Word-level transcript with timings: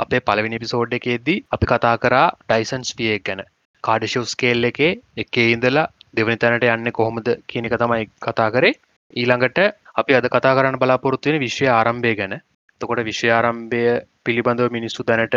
අපේ 0.00 0.20
පළවෙනි 0.20 0.58
පිසෝඩ් 0.58 0.92
එකේදී 0.98 1.38
අපි 1.52 1.70
කතා 1.72 1.96
කරා 2.04 2.26
ඩයිසන්ස් 2.42 2.90
පිය 2.98 3.16
ගැන. 3.20 3.40
කාඩිෂව් 3.84 4.24
ස්කේල් 4.32 4.68
එකේ 4.70 4.92
එකේ 5.16 5.48
ඉඳලා 5.54 5.86
දෙවනි 6.14 6.36
තැනට 6.36 6.66
යන්න 6.68 6.92
කොහොමද 6.92 7.28
කියන 7.48 7.68
එක 7.68 7.76
තමයි 7.82 8.06
කතා 8.20 8.48
කරේ. 8.54 8.78
ඊළඟට 9.12 9.58
අපි 9.96 10.18
අද 10.18 10.28
කතා 10.28 10.54
කරන්න 10.56 10.80
බලාපොරොත්තුවෙන 10.82 11.44
විශ්වය 11.44 11.68
ආරම්භය 11.70 12.14
ගැන. 12.20 12.34
තකොට 12.80 13.02
විශ්ව 13.10 13.30
ආරම්භය 13.30 13.82
පිළිබඳව 14.24 14.76
මිනිස්සු 14.78 15.06
දැනට 15.08 15.36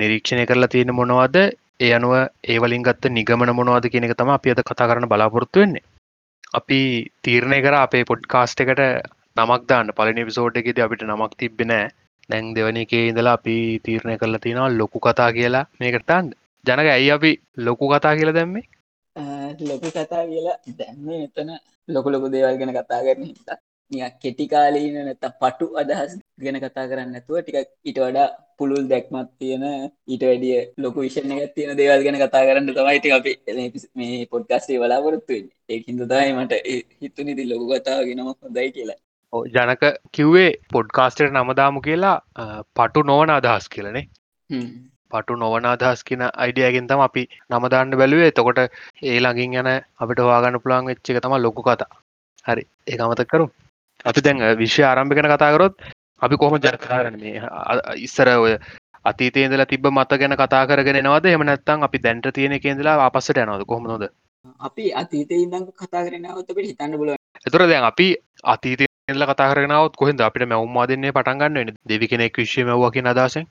නිරීක්ෂණය 0.00 0.46
කරලා 0.46 0.72
තියෙන 0.74 0.94
මොනවද? 1.00 1.38
ඒ 1.80 1.92
අනුව 1.98 2.14
ඒවලින් 2.46 2.86
ගත්ත 2.86 3.14
නිගමන 3.18 3.54
මොනවද 3.60 3.86
කියන 3.92 4.08
එක 4.08 4.16
තම 4.16 4.34
අපි 4.38 4.54
අද 4.54 4.64
කතා 4.64 4.90
කරන්න 4.90 5.12
බලාපොරොත්තු 5.12 5.64
වෙන්නේ. 5.64 5.86
අපි 6.54 6.80
තීරණය 7.24 7.60
කර 7.64 7.76
අපේ 7.76 8.04
පොඩ්කාස්ට 8.04 8.62
එකට 8.64 8.84
නමක් 9.36 9.62
දාන්න. 9.70 9.96
පලනි 9.96 10.28
විසෝට් 10.28 10.60
එකෙද 10.60 10.84
අපිට 10.84 11.06
නමක් 11.06 11.32
තිබෙනෑ 11.40 11.88
දැන් 12.28 12.48
දෙවනි 12.54 12.80
එකේ 12.86 13.04
ඉඳලා 13.08 13.36
අපි 13.38 13.54
තීරණය 13.84 14.16
කරලා 14.18 14.40
තියෙනවා 14.40 14.72
ලොකු 14.72 14.98
කතා 15.00 15.30
කියලා 15.32 15.64
මේකටන්න 15.80 16.26
ජනක 16.64 16.88
ඇයි 16.88 17.10
අපි 17.10 17.30
ලොකු 17.58 17.84
කතා 17.90 18.16
කියලා 18.16 18.34
දැම්මේ? 18.34 18.64
ලොකු 19.60 19.88
කතා 19.90 20.24
කියලා 20.26 20.58
දැම්ම 20.78 21.08
එතන 21.18 21.50
ලොකු 21.88 22.08
ලොකු 22.10 22.26
දේවල් 22.34 22.58
ගැන 22.60 22.74
කතා 22.74 23.00
කරන 23.02 23.24
හිතා 23.24 23.58
නියක් 23.90 24.14
කෙටි 24.22 24.44
කාලීන 24.46 24.96
නැත 24.98 25.24
පටු 25.40 25.66
අදහස් 25.80 26.12
ගැන 26.42 26.60
කතා 26.60 26.86
කරන්න 26.90 27.16
ඇතුව 27.16 27.36
ටික 27.38 27.56
ඊට 27.84 27.98
වඩා 28.02 28.28
පුළුල් 28.58 28.84
දැක්මත් 28.90 29.30
තියෙන 29.38 29.64
ඊට 30.08 30.22
වැඩිය 30.22 30.58
ලොකු 30.78 30.98
විෂණ 31.04 31.34
එකත් 31.36 31.54
තියෙන 31.56 31.76
දේවල් 31.76 32.04
ගැන 32.04 32.20
කතා 32.22 32.46
කරන්න 32.46 32.74
තමයිති 32.76 33.12
අපි 33.12 33.32
මේ 33.94 34.26
පොඩ්කාස්ටේ 34.32 34.80
බලාපොරොත්තුවෙන් 34.82 35.46
ඒ 35.68 35.78
හිද 35.78 36.00
තමයි 36.04 36.32
මට 36.36 36.54
හිතු 37.00 37.20
නිති 37.24 37.50
ලොකු 37.52 37.64
කතාව 37.72 38.02
ගෙනම 38.08 38.28
හොදයි 38.28 38.70
කියලා. 38.72 39.00
ජනක 39.32 39.82
කිව්වේ 40.12 40.50
පොඩ්කාස්ටට 40.72 41.32
නමදාමු 41.32 41.80
කියලා 41.80 42.16
පටු 42.76 43.02
නොවන 43.04 43.30
අදහස් 43.30 43.68
කියලනේ 43.68 44.04
පටු 45.12 45.36
නොවන 45.36 45.66
අදහස් 45.66 46.04
කියන 46.04 46.22
අයිඩියගෙන් 46.24 46.88
තම 46.88 47.00
අපි 47.00 47.22
නමදාන්න 47.50 47.96
බැලුවේ. 48.00 48.28
එතකොට 48.32 48.60
ඒ 49.02 49.18
ළඟින් 49.20 49.58
යන 49.60 49.70
අපිට 49.98 50.20
හවාගන්න 50.20 50.60
පුළන් 50.62 50.90
වෙච්ච 50.90 51.10
එක 51.10 51.20
තම 51.22 51.36
ලොකු 51.38 51.62
කතා. 51.62 51.88
හරි 52.46 52.64
ඒ 52.86 52.98
අමතක් 52.98 53.28
කරු. 53.28 53.46
අපි 54.04 54.20
දැන් 54.20 54.44
විශ්ව 54.58 54.84
ආරම්භ 54.84 55.14
කන 55.14 55.30
කතාකරොත් 55.34 55.74
අපි 56.20 56.36
කොහොම 56.36 56.58
ජරකාරන්නේ 56.58 57.42
ඉස්සර 57.98 58.28
ඔය 58.36 58.54
අතීතේදල 59.04 59.64
තිබ 59.66 59.86
මත 59.88 60.20
ගැන 60.20 60.36
කතා 60.36 60.64
කරගෙන 60.66 61.00
නවද 61.02 61.26
එම 61.28 61.44
නැත්තන් 61.44 61.86
අපි 61.88 61.98
දැන්ට 61.98 62.32
තියෙන 62.34 62.56
කෙදලා 62.60 62.96
අපසට 63.06 63.44
යනවද? 63.44 63.64
කොහොමොද 63.64 64.08
අපි 64.60 64.84
අතීතය 64.94 65.42
ඉදම් 65.44 65.64
කතා 65.72 66.04
කරනවත් 66.04 66.50
අපට 66.50 66.64
හිතන්න 66.64 66.98
බල 66.98 67.14
එතුර 67.46 67.62
දැන් 67.66 67.84
අපි 67.84 68.08
අතීතය 68.44 68.84
එල්ල 69.08 69.24
කතාරනවත් 69.24 69.94
කොහෙද 69.96 70.20
අපිට 70.20 70.48
මැවුම් 70.48 70.80
දෙන්නේ 70.86 71.12
පටන්ගන්න 71.12 71.58
වෙන 71.60 71.76
දෙවි 71.84 72.06
කෙනෙක් 72.06 72.36
විශ්ය 72.36 72.64
මවකි 72.64 73.06
අදසෙන් 73.06 73.46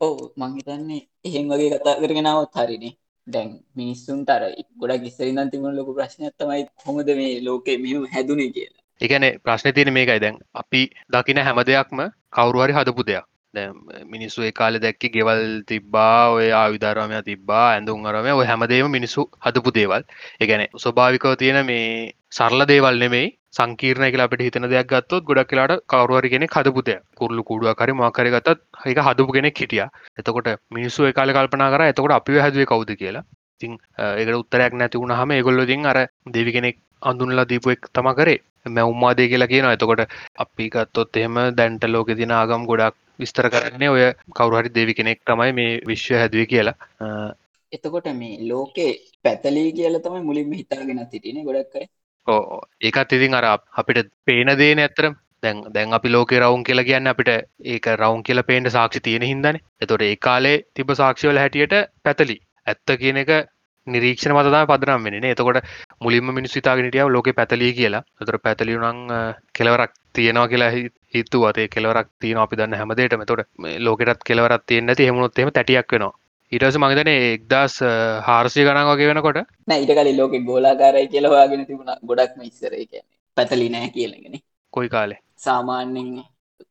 ඕ 0.00 0.16
මංහිතන්නේ 0.36 1.02
එහෙන් 1.24 1.46
වගේ 1.50 1.70
කතා 1.74 2.00
කරගෙනාවත් 2.00 2.56
හරිනේ. 2.56 2.92
දැන් 3.26 3.48
මිනිස්සුන් 3.76 4.20
තර 4.26 4.42
ගොඩක් 4.80 5.08
ඉස්සරින්දන් 5.10 5.50
තිබුණ 5.50 5.76
ලොකු 5.76 5.94
ප්‍රශ්නයක්ත්තමයි 5.94 6.62
හොමද 6.84 7.08
මේ 7.18 7.32
ලෝකෙ 7.44 7.72
මෙම 7.78 8.06
හැදුනේ 8.14 8.48
කියලා. 8.50 8.82
එකන 9.00 9.24
ප්‍රශ්න 9.44 9.74
තියෙන 9.74 9.92
මේකයි. 9.92 10.20
දැන් 10.20 10.36
අපි 10.54 10.82
දකින 11.10 11.40
හැම 11.40 11.60
දෙයක්ම 11.62 12.00
කවරුහරි 12.30 12.72
හදපු 12.72 13.02
දෙයක් 13.02 13.26
මිනිස්සු 13.54 14.42
ඒකාල 14.42 14.78
දැක්ක 14.78 15.08
ගෙවල් 15.12 15.62
තිබ්බා 15.66 16.30
ඔය 16.30 16.50
ආවිධරමය 16.52 17.22
තිබා 17.24 17.72
ඇඳුම් 17.72 18.04
අරමය 18.06 18.32
ඔය 18.32 18.46
හැමදේම 18.46 18.90
මිනිස්සු 18.90 19.28
හදපු 19.40 19.70
දේවල්. 19.72 20.02
එකැන 20.40 20.66
ස්වභාවිකව 20.76 21.36
තියෙන 21.38 21.66
මේ 21.66 22.12
සරල 22.30 22.66
දේවල් 22.66 22.98
නෙමෙයි 22.98 23.32
සංකීර්ණ 23.50 24.10
කියලා 24.12 24.28
අපිට 24.28 24.44
හිතන 24.46 24.68
දෙයක් 24.68 24.88
ගත්තොත් 24.92 25.24
ගොඩක් 25.24 25.48
කියලාට 25.50 25.84
කවරුවරි 25.86 26.28
කෙනෙක් 26.30 26.52
හදපු 26.52 26.82
දෙයක්. 26.84 27.02
කුරුළු 27.16 27.42
කුඩුව 27.44 27.74
කරි 27.74 27.92
මොකරි 27.92 28.30
ගතත් 28.30 28.58
ඒක 28.86 29.00
හදපු 29.08 29.32
කෙනෙක් 29.32 29.56
හිටිය. 29.56 29.86
එතකොට 30.18 30.48
මිනිස්සු 30.70 31.08
ඒකාල 31.08 31.32
කල්පනා 31.32 31.72
කර 31.72 31.82
එතකොට 31.88 32.16
අපි 32.18 32.38
හැදුවේ 32.44 32.68
කවුද 32.72 32.92
කියලා. 33.00 33.24
ඉතින් 33.56 33.80
ඒකට 33.98 34.38
උත්තරයක් 34.42 34.72
නැති 34.74 35.00
වුණහම 35.00 35.30
ඒගොල්ලොදින් 35.32 35.86
අර 35.86 35.98
දෙවි 36.36 36.52
කෙනෙක් 36.52 36.76
අඳුනලා 37.02 37.48
දීපුෙක් 37.50 37.90
තම 37.94 38.12
කරේ. 38.14 38.38
මැවුම්මාදය 38.68 39.28
කියලා 39.32 39.52
කියන 39.52 39.66
එතකොට 39.74 40.08
අපි 40.44 40.64
ගත්තොත් 40.74 41.16
එහෙම 41.16 41.36
දැන්ට 41.58 41.84
ලෝකෙ 41.88 42.14
තින 42.14 42.32
ආගම් 42.38 42.64
ගොඩක් 42.70 42.96
විස්තර 43.18 43.50
කරන්නේ 43.50 43.90
ඔය 43.90 44.02
කවුරහරි 44.34 44.70
දෙවි 44.70 44.94
කෙනෙක් 44.94 45.22
තමයි 45.24 45.52
මේ 45.52 45.78
විශ්ව 45.86 46.18
හැදුව 46.20 46.46
කියලා. 46.46 46.76
එතකොට 47.72 48.10
මේ 48.14 48.42
ලෝකේ 48.48 48.90
පැතලී 49.24 49.70
කියල 49.72 50.00
තමයි 50.00 50.22
මුලින්ම 50.22 50.52
හිතාගෙන 50.54 51.06
සිටින 51.06 51.40
ගොඩක් 51.44 51.74
ඕ 52.26 52.60
ඒකත් 52.82 53.12
ඉතින් 53.12 53.34
අර 53.34 53.46
අපිට 53.50 54.08
පේන 54.24 54.52
දේ 54.58 54.74
නැතරම් 54.74 55.14
දැන් 55.42 55.62
දැන් 55.74 55.92
අපි 55.92 56.08
ලෝක 56.08 56.32
රවුන් 56.34 56.64
කියලා 56.64 56.88
කියන්න 56.88 57.10
අපිට 57.12 57.30
ඒක 57.66 57.86
රවුන් 57.94 58.22
කියල 58.22 58.42
පේන්ට 58.42 58.70
සාක්ෂි 58.70 59.00
තියෙන 59.00 59.24
හිදන 59.24 59.60
එතොට 59.80 60.02
ඒ 60.02 60.16
කාලේ 60.18 60.56
තිබ 60.74 60.90
සාක්ෂිවල 60.94 61.38
හැටියට 61.38 61.74
පැතලි. 62.02 62.36
ඇත්ත 62.66 62.98
කියන 63.02 63.20
එක 63.22 63.30
නිරීක්ෂණ 63.86 64.34
මතම 64.34 64.66
පදනම් 64.70 65.04
වෙන 65.06 65.26
එතකොට 65.26 65.60
මුලින්ම 66.00 66.34
මිනිස් 66.34 66.56
විතාගෙනටියාව 66.58 67.08
ලෝක 67.08 67.28
පැතලී 67.34 67.72
කියලා. 67.72 68.02
තොර 68.20 68.38
පැතලියුනං 68.38 69.00
කෙලවරක් 69.52 69.92
තියෙනවා 70.12 70.48
කියලා 70.48 70.70
හිතු 71.14 71.44
අතේ 71.48 71.68
කෙලවරක් 71.68 72.08
තියන 72.20 72.38
අපි 72.38 72.56
දන්න 72.56 72.78
හැමදේටම 72.80 73.22
තොට 73.26 73.46
ලෝකෙටත් 73.80 74.24
කෙලවරත් 74.24 74.64
තියන්න 74.66 74.90
ඇති 74.90 75.06
හෙමුණොත් 75.08 75.38
එම 75.38 75.50
තැටියක් 75.50 75.92
වෙනවා. 75.92 76.12
ඉටස 76.52 76.76
මගතන 76.78 77.10
එක්දස් 77.12 77.74
හාරසය 78.26 78.64
ගණන් 78.66 78.90
වගේ 78.90 79.08
වෙනකොට 79.10 79.38
නෑ 79.68 79.80
ඊට 79.82 79.92
කලින් 79.96 80.18
ලෝක 80.18 80.36
ගෝලාකාරයි 80.46 81.08
කියලවාගෙන 81.14 81.66
තිබුණ. 81.66 81.90
ගොඩක්ම 82.08 82.40
ඉස්සර 82.42 82.74
කියන්නේ 82.74 83.04
පැතලි 83.36 83.68
නෑ 83.74 83.90
කියලගෙන 83.96 84.38
කොයි 84.72 84.88
කාලේ? 84.88 85.20
සාමාන්‍යෙන් 85.38 86.08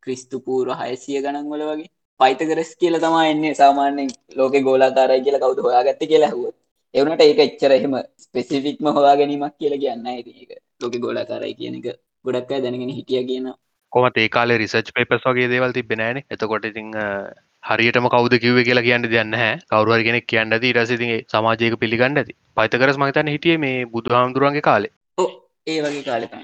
ක්‍රිස්තුපූර 0.03 0.73
හයසිය 0.79 1.21
ගණන් 1.21 1.51
වල 1.51 1.65
වගේ. 1.69 1.91
පයිතකරස් 2.19 2.71
කියල 2.81 2.99
තමා 2.99 3.25
එන්නේ. 3.27 3.53
සාමාන්‍යෙන් 3.55 4.09
ලෝක 4.35 4.57
ගෝලාකාරයි 4.67 5.25
කියලා 5.25 5.43
කවුද 5.43 5.61
හොයාගත්ත 5.67 6.09
කියලා 6.11 6.33
හුව 6.33 6.49
එවනට 6.93 7.21
ඒක 7.21 7.39
එච්චර 7.39 7.71
එහෙම 7.71 7.95
ස්පෙසිෆික්ම 8.23 8.89
හොවා 8.89 9.15
ගැනීමක් 9.15 9.55
කියලා 9.59 9.83
කියන්න 9.83 10.07
ඒක. 10.07 10.51
ලෝක 10.81 10.99
ගෝලාකාරයි 11.05 11.55
කියන 11.61 11.79
එක 11.79 11.87
ගොඩක් 12.25 12.51
දැනගෙන 12.63 12.97
හිටිය 12.97 13.23
කියන 13.29 13.47
කොමත් 13.91 14.17
ඒ 14.17 14.29
කාලේ 14.29 14.57
රිසර්ච් 14.57 14.93
පේපස් 14.93 15.27
වගේ 15.27 15.49
දේවල් 15.49 15.73
තිබෙනෑන 15.73 16.23
එතකොට 16.27 16.65
ඉතිං 16.65 16.89
හරියටම 17.63 18.07
කවද 18.07 18.39
කිව 18.39 18.59
කියලා 18.63 18.87
කියන්න 18.87 19.09
දෙන්න 19.09 19.33
හැ 19.35 19.53
කවරුවර 19.67 20.03
කෙනෙක් 20.03 20.27
කියන්න 20.27 20.59
ති 20.59 20.73
රසිතිගේ 20.73 21.21
සමාජයක 21.27 21.79
පිළිගන්න 21.79 22.17
ඇති. 22.17 22.37
පයිතකරස් 22.55 22.97
මහිතන්න 22.97 23.33
හිටිය 23.33 23.57
මේ 23.59 23.85
බුදු 23.87 24.15
හාමුදුරුවන්ගේ 24.15 24.63
කාලේ 24.63 24.93
ඒ 25.67 25.79
වගේ 25.81 26.03
කාලෙක 26.03 26.35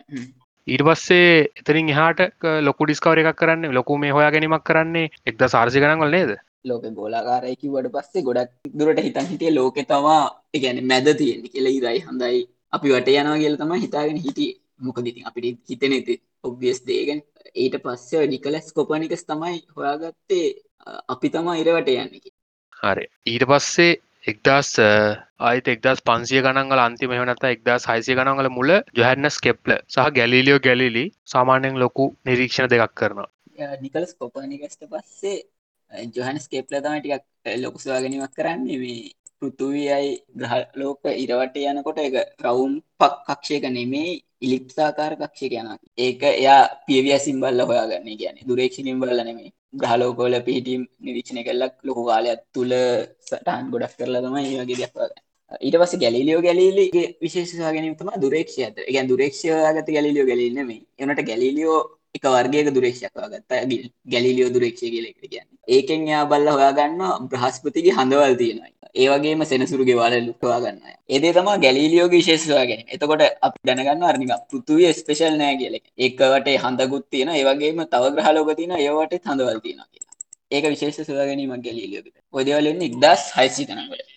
ඊට 0.67 0.83
පස්සේ 0.83 1.27
එතරින් 1.59 1.89
එහාට 1.89 2.23
ලොකු 2.61 2.87
ඩිස්කවර 2.87 3.21
එකක් 3.21 3.37
කරන්න 3.39 3.75
ලොකු 3.77 3.97
මේ 3.97 4.11
හොයා 4.11 4.31
ගැනීමක් 4.31 4.65
කරන්නේ 4.69 5.11
එක්ද 5.25 5.45
සාර්සි 5.47 5.83
කරනගල 5.83 6.11
නේද? 6.11 6.33
ලෝක 6.65 6.83
ගෝලාකාරයකි 6.93 7.67
වට 7.69 7.93
පස්සේ 7.95 8.23
ගොඩක් 8.23 8.51
දුරට 8.73 8.99
හිතන් 9.01 9.29
හිටිය 9.31 9.51
ලෝක 9.51 9.79
තවා 9.85 10.19
එකගැන 10.53 10.83
මැද 10.85 11.07
තියෙන්නේ 11.13 11.53
කියල 11.53 11.69
ඉරයි 11.69 11.99
හඳයි 12.01 12.43
අපි 12.73 12.93
වට 12.93 13.15
යනවා 13.15 13.37
කියල 13.37 13.57
තම 13.57 13.73
හිතාගෙන 13.77 14.21
හිටිය 14.25 14.51
මොකදති 14.79 15.25
අපිට 15.29 15.59
හිතන 15.69 15.95
ඇති 15.97 16.15
ඔබ්වියස් 16.43 16.79
දේගෙන් 16.87 17.21
ඊට 17.55 17.75
පස්සේ 17.83 18.23
ඩිකලස් 18.27 18.71
කොපනිකස් 18.77 19.27
තමයි 19.29 19.59
හොයාගත්තේ 19.75 20.47
අපි 21.07 21.29
තමා 21.29 21.59
ඉරවට 21.61 21.93
යන්න 21.95 22.17
හරි. 22.83 23.05
ඊට 23.25 23.45
පස්සේ 23.51 23.91
එක්දස් 24.31 24.69
ආයිත 24.79 25.67
එක්දස් 25.73 26.03
පන්සිය 26.09 26.41
ගනන්ගල 26.45 26.83
අන්තිම 26.83 27.15
හනත 27.15 27.49
එක්දස් 27.49 27.87
හයිසිය 27.91 28.17
ගනන්ගල 28.19 28.49
මුල 28.57 28.71
ජොහැන්න 28.97 29.29
ස්කෙප්ල 29.37 29.75
සහ 29.85 30.11
ගැලිලියෝ 30.17 30.63
ගැලිලි 30.67 31.05
සාමාන්‍යෙන් 31.33 31.79
ලොකු 31.79 32.05
නිරීක්ෂණ 32.25 32.71
දෙකක් 32.73 32.93
කරනවා. 32.99 33.29
නිකලස් 33.81 34.15
කොපනිකස්ට 34.15 34.87
පස්සේ 34.91 35.37
ජොහන් 36.15 36.39
ස්කේප්ල 36.39 36.75
තම 36.77 36.95
ටිකක් 36.99 37.23
ලොකුසවාගැනීමක් 37.63 38.33
කරන්නේ. 38.37 38.77
මේ 38.77 39.11
පෘතුවියයි 39.41 40.11
ග්‍රහ 40.35 40.53
ලෝක 40.75 41.01
ඉරවට 41.15 41.57
යනකොට 41.63 41.99
එක 41.99 42.15
රවුම් 42.41 42.73
පක් 42.99 43.13
කක්ෂයක 43.27 43.65
නෙමේ 43.69 44.21
ඉලිප්සාකාර 44.43 45.13
කක්ෂය 45.15 45.47
යන 45.55 45.69
ඒක 45.99 46.21
එයා 46.31 46.61
පියවිය 46.85 47.17
සිම්බල්ල 47.19 47.59
හොයාගන්න 47.63 48.09
කියන 48.13 48.39
දුරේක්ෂණින් 48.43 49.01
බල්ල 49.01 49.21
නෙමේ 49.21 49.51
ග්‍රහලෝකෝල 49.73 50.35
පිහිටීම් 50.41 50.81
නිරීක්ෂණය 50.99 51.43
කල්ලක් 51.43 51.75
ලොකු 51.83 52.01
කාලයක් 52.05 52.41
තුළ 52.53 52.73
සටහන් 53.27 53.71
ගොඩක් 53.73 53.95
කරලා 53.97 54.23
තමයි 54.23 54.57
වගේ 54.61 54.79
දෙයක් 54.81 54.93
ඊට 55.61 55.75
පස්ස 55.75 55.97
ගැලිලියෝ 55.97 56.41
ගැලීලිගේ 56.41 57.07
විශේෂවා 57.21 57.73
ගැනීමතම 57.75 58.09
දුරේක්ෂ 58.17 58.57
ඇත 58.59 58.77
ගැන් 58.87 59.09
දුරේක්ෂයාගත 59.09 59.89
ගැලිලියෝ 59.89 60.27
ගැලීනමේ 60.27 60.79
එනට 60.99 61.21
ගැලිලියෝ 61.23 61.79
එක 62.15 62.25
වර්ගයක 62.27 62.67
දුරේක්ෂකවා 62.75 63.31
ගත්තා 63.31 63.63
ගිල් 63.65 63.83
ගැලිලියෝ 64.07 64.53
දුරේක්ෂය 64.55 64.93
කියලෙක 64.93 65.17
කියන්න. 65.23 65.47
ඒකෙන් 65.67 66.07
යා 66.07 66.23
බල්ල 66.25 66.47
හොයාගන්න 66.49 67.27
බ්‍රහස්පතිගේ 67.29 67.97
හඳවල් 67.97 68.35
තියෙනවා 68.37 68.73
ඒවගේම 68.95 69.41
සෙනසුරුගේ 69.43 69.95
වාල 69.95 70.15
ලුක්වා 70.19 70.57
ගන්න 70.63 70.97
ඒදේ 71.09 71.31
තම 71.35 71.47
ගැලිලියෝග 71.57 72.13
විශේෂවාගෙන 72.13 72.81
එතකොට 72.87 73.23
අප 73.41 73.55
දැනගන්න 73.67 74.03
අරනික 74.09 74.33
පෘතුවේ 74.49 74.91
ස්පේශල් 74.93 75.37
නෑ 75.39 75.55
කියල 75.61 75.75
ඒකට 75.99 76.49
හඳකුත් 76.63 77.05
තියෙන 77.09 77.31
ඒවගේම 77.31 77.81
තව 77.87 78.11
ග්‍රහලෝක 78.15 78.51
තින 78.59 78.75
ඒවට 78.77 79.15
හඳවල් 79.23 79.59
තියෙන 79.65 79.81
කියලා. 79.83 80.13
ඒක 80.51 80.65
විශේෂ 80.67 81.01
සවාගැනීමක් 81.03 81.63
ගැලිලියෝක 81.67 82.07
ඔදවලන්න 82.33 82.85
ඉක්දස් 82.89 83.23
හයිසි 83.37 83.65
තනකට. 83.65 83.99
ඔව්, 83.99 84.12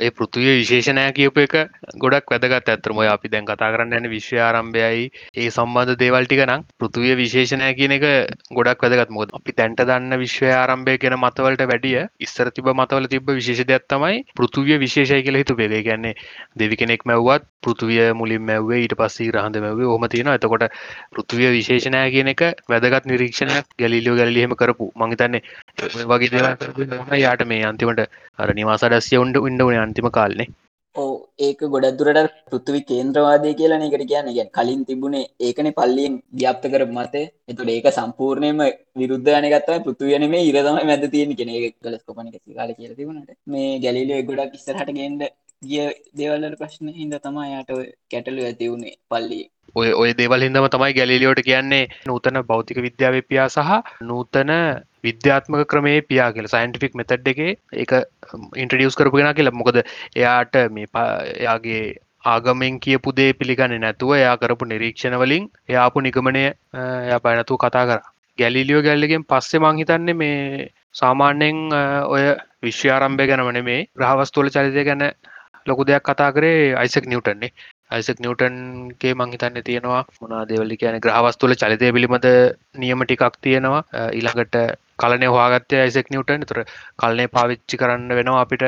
ඒ 0.00 0.10
පෘතුවිය 0.12 0.54
විශේෂණය 0.54 1.06
කියපු 1.12 1.44
එක 1.44 1.56
ගොඩක් 1.96 2.32
වැදගත් 2.32 2.56
ඇත්තටම 2.56 3.02
ඔය 3.02 3.08
අපි 3.08 3.28
දැන් 3.28 3.46
කතා 3.46 3.70
කරන්න 3.74 3.98
යන 3.98 4.10
විශ්වය 4.10 4.40
ආරම්භයයි 4.40 5.06
ඒ 5.36 5.48
සම්බන්ධ 5.48 5.96
දේවල් 5.96 6.26
ටික 6.26 6.44
නම් 6.46 6.66
පෘතුවිය 6.78 7.14
විශේෂණය 7.16 7.72
කියන 7.74 7.96
එක 7.98 8.06
ගොඩක් 8.52 8.84
වැදගත් 8.84 9.10
මොකද 9.10 9.34
අපි 9.34 9.56
දැන්ට 9.58 9.82
දන්න 9.82 10.18
විශ්වය 10.18 10.52
ආරම්භය 10.54 10.98
කියන 10.98 11.18
මතවලට 11.18 11.68
වැඩිය 11.68 12.06
ඉස්සර 12.20 12.50
තිබ්බ 12.52 12.72
මතවල 12.74 13.08
තිබ්බ 13.08 13.30
විශේෂ 13.32 13.68
දෙයක් 13.68 13.86
තමයි 13.88 14.24
පෘතුවිය 14.34 14.78
විශේෂයි 14.78 15.22
කියලා 15.22 15.42
හිතුවේ. 15.42 15.68
ඒ 15.70 15.82
කියන්නේ 15.82 16.14
දෙවි 16.56 16.76
කෙනෙක් 16.76 17.04
මැව්වත් 17.04 17.46
පෘතුවිය 17.62 18.12
මුලින් 18.14 18.42
මැව්වේ 18.42 18.80
ඊට 18.82 18.94
පස්සේ 18.94 19.28
ග්‍රහද 19.30 19.58
මැව්වේ 19.58 19.88
ඔහොම 19.88 20.08
තියෙනවා. 20.08 20.38
එතකොට 20.38 20.64
පෘතුවිය 21.12 21.50
විශේෂණය 21.52 22.02
කියන 22.10 22.32
එක 22.34 22.42
වැදගත් 22.68 23.06
නිරීක්ෂණයක් 23.06 23.66
ගැලීලියෝ 23.78 24.16
ගැලීලි 24.16 24.40
එහෙම 24.40 24.56
කරපු. 24.56 24.92
මං 24.96 25.14
හිතන්නේ 25.14 25.42
ඔය 25.88 26.08
වගේ 26.12 26.32
දේවල් 26.32 26.56
කරපු 26.56 26.86
නිසා 26.86 27.18
යාට 27.18 27.46
මේ 27.46 27.62
අන්තිමට 27.64 28.04
අර 28.38 28.50
නිවාසඩස්සිය 28.54 29.18
උන්ඩ 29.18 29.42
ඉන්න 29.42 29.64
උනේ 29.68 29.84
අන්තිම 29.84 30.10
කාලනේ. 30.18 30.48
ඕ 30.96 31.14
ඒක 31.46 31.60
ගොඩක් 31.72 31.98
දුරට 31.98 32.36
පෘථිවි 32.50 32.80
කේන්ද්‍රවාදය 32.90 33.50
කියලා 33.60 33.80
එකට 33.88 34.04
කියන්නේ. 34.12 34.36
ගැන 34.38 34.50
කලින් 34.56 34.80
තිබුණේ 34.88 35.24
ඒකනේ 35.46 35.76
පල්ලියෙන් 35.78 36.14
ව්‍යාප්ත 36.38 36.64
කර 36.72 36.84
මතේ 36.96 37.26
එතුට 37.50 37.72
ඒක 37.74 37.88
සම්පූර්ණයම 37.98 38.62
විරුද්ධයනගත්තම 39.00 39.84
පෘතුවයන 39.86 40.24
මේ 40.34 40.46
ඉරතම 40.50 40.78
මැද 40.90 41.04
තියෙන 41.14 41.36
කෙන 41.40 41.52
කලස්කොපනක 41.82 42.38
කාල 42.58 42.72
කියල 42.78 42.94
තිබුණට. 43.00 43.30
මේ 43.52 43.68
ගැලිලිය 43.84 44.22
ගොඩක් 44.30 44.58
ඉස්සරහට 44.58 44.90
ගෙන්ඩ 45.00 45.22
ගිය 45.62 45.86
දේවල්ලට 46.18 46.58
ප්‍රශ්න 46.60 46.88
හිද 46.98 47.14
තමා 47.22 47.46
යායට 47.52 47.70
කැටලු 48.12 48.42
ඇති 48.48 48.72
වුණේ 48.72 48.98
පල්ලි 49.10 49.40
ඔය 49.74 49.92
ඔය 49.92 50.10
දේවල් 50.14 50.42
හිදම 50.42 50.66
තමයි 50.68 50.94
ගැලිලියෝට 50.94 51.40
කියන්නේ 51.44 51.84
නූතන 52.06 52.40
භෞතික 52.42 52.78
විද්‍යාව 52.78 53.16
පියා 53.28 53.48
සහ 53.48 53.72
නූතන 54.02 54.52
විද්‍යාත්මක 55.04 55.64
ක්‍රමේ 55.66 56.00
පියා 56.02 56.32
කියල. 56.32 56.48
සයින්ටිෆික් 56.48 56.94
මෙතඩ් 56.94 57.28
එක 57.28 57.40
එක 57.74 57.92
ඉන්ට්‍රඩියස් 58.56 58.96
කරපුගෙන 58.96 59.34
කියලා. 59.34 59.52
මොකද 59.52 59.80
එයාට 60.16 60.54
මේ 60.70 60.86
එයාගේ 61.36 61.82
ආගමෙන් 62.26 62.80
කියපු 62.80 63.12
දේ 63.12 63.32
පිළිගන්න 63.34 63.78
නැතුව 63.80 64.14
එයා 64.14 64.36
කරපු 64.36 64.64
නිරීක්ෂණ 64.64 65.18
වලින් 65.18 65.50
එයාපු 65.68 66.00
නිගමනය 66.00 66.44
එය 66.44 67.20
පැනතු 67.20 67.56
කතා 67.58 67.86
කර. 67.86 68.00
ගැලිලියෝ 68.38 68.82
ගැල්ලගෙන් 68.82 69.24
පස්සේ 69.24 69.60
මංහිතන්නේ 69.60 70.14
මේ 70.14 70.68
සාමාන්‍යයෙන් 70.92 71.56
ඔය 72.06 72.24
විශ්‍යාරම්භය 72.62 73.26
ගැනමන 73.26 73.64
මේ 73.64 73.80
ග්‍රහවස්තුවල 73.96 74.50
චරිතය 74.50 74.84
ගැන 74.84 75.04
ලොකු 75.66 75.84
දෙයක් 75.84 76.04
කතා 76.04 76.30
කරේ 76.32 76.74
අයිසක් 76.74 77.06
නිවටන්නේ 77.06 77.52
අයිසක් 77.90 78.18
නිවටන්ගේ 78.20 79.14
මංහිතන්න 79.14 79.62
තියෙනවා 79.66 80.02
මොනා 80.20 80.42
දෙවල්ලි 80.48 80.76
කියන 80.80 80.98
ග්‍රහවස්තුල 81.00 81.54
චලිතය 81.62 81.88
පිළිබඳ 81.96 82.26
නියම 82.76 83.04
ටිකක් 83.04 83.36
තියෙනවා. 83.40 83.82
ඊළඟට 84.10 84.56
කලනය 84.98 85.26
හවාගත්තය 85.26 85.76
යිසෙක් 85.78 86.10
නිවටන්. 86.10 86.44
තුර 86.44 86.58
කලනය 86.96 87.24
පාවිච්චි 87.28 87.80
කරන්න 87.80 88.14
වෙනවා 88.18 88.42
අපිට 88.44 88.64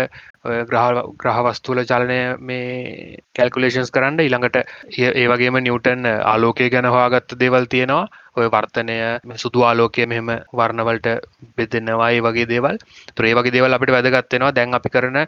ග්‍රහ 0.70 1.02
ග්‍රහවස්තුල 1.22 1.82
චලනය 1.90 2.18
මේ 2.40 3.18
කැල්කුලේෂන්ස් 3.36 3.92
කරන්න. 3.96 4.20
ඉළඟට 4.20 4.56
ඒ 5.00 5.26
වගේම 5.32 5.58
නිවටන් 5.60 6.08
ආලෝකය 6.32 6.70
ගැන 6.74 6.88
හවාගත්ත 6.88 7.36
දෙවල් 7.42 7.68
තියෙනවා. 7.74 8.06
ඔය 8.38 8.48
වර්තනය 8.48 8.96
සුදු 9.36 9.66
ආලෝකය 9.68 10.06
මෙහෙම 10.06 10.30
වර්ණවලට 10.60 11.08
බෙදෙන්නවායි 11.56 12.24
වගේ 12.28 12.48
දේවල්. 12.54 12.78
තුරේ 13.14 13.34
වගේ 13.34 13.54
දේවල් 13.56 13.76
අපිට 13.78 13.94
වැදගත්වෙනවා 13.96 14.54
දැන් 14.54 14.80
අපි 14.80 14.94
කරන 14.96 15.20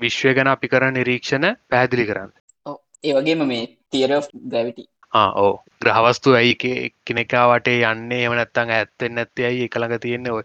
විශ්වය 0.00 0.34
ගැන 0.34 0.52
අපි 0.54 0.68
කරන 0.68 0.94
නිරීක්ෂණ 0.94 1.48
පැහැදිලි 1.70 2.06
කරන්න. 2.10 2.30
ඒ 3.04 3.12
වගේම 3.14 3.44
මේ 3.46 3.64
තිර 3.90 4.10
ග්‍රවිටි 4.50 4.84
ඕ 5.12 5.52
ග්‍රහවස්තු 5.80 6.34
ඇයි 6.34 6.54
කෙනෙකාවට 7.04 7.68
යන්නේ? 7.68 8.24
එමනත්තං 8.24 8.70
ඇත්තෙන් 8.70 9.14
නැත්තේ 9.14 9.46
ඇයි? 9.46 9.64
එකළඟ 9.64 10.00
තියෙන්නේ 10.00 10.42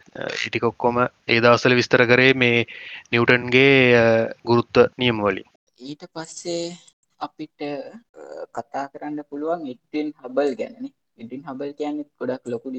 ඉටිකොක්කොම 0.48 1.00
ඒ 1.02 1.40
දවසල 1.42 1.76
විස්තර 1.76 2.06
කරේ 2.08 2.34
මේ 2.36 2.66
නිවටන්ගේ 3.12 3.74
ගුරුත්ත 4.46 4.76
නියම්වලින්. 4.98 5.48
ඊට 5.80 6.04
පස්සේ 6.14 6.78
අපිට 7.20 7.60
කතා 8.52 8.86
කරන්න 8.88 9.26
පුළුවන් 9.30 9.68
ඉටෙන් 9.68 10.14
හබල් 10.22 10.56
ගැනන 10.56 10.88
ඉටින් 11.18 11.44
හබල් 11.44 11.76
කියන්න 11.80 12.00
ගොඩක් 12.20 12.48
ලොකු 12.48 12.72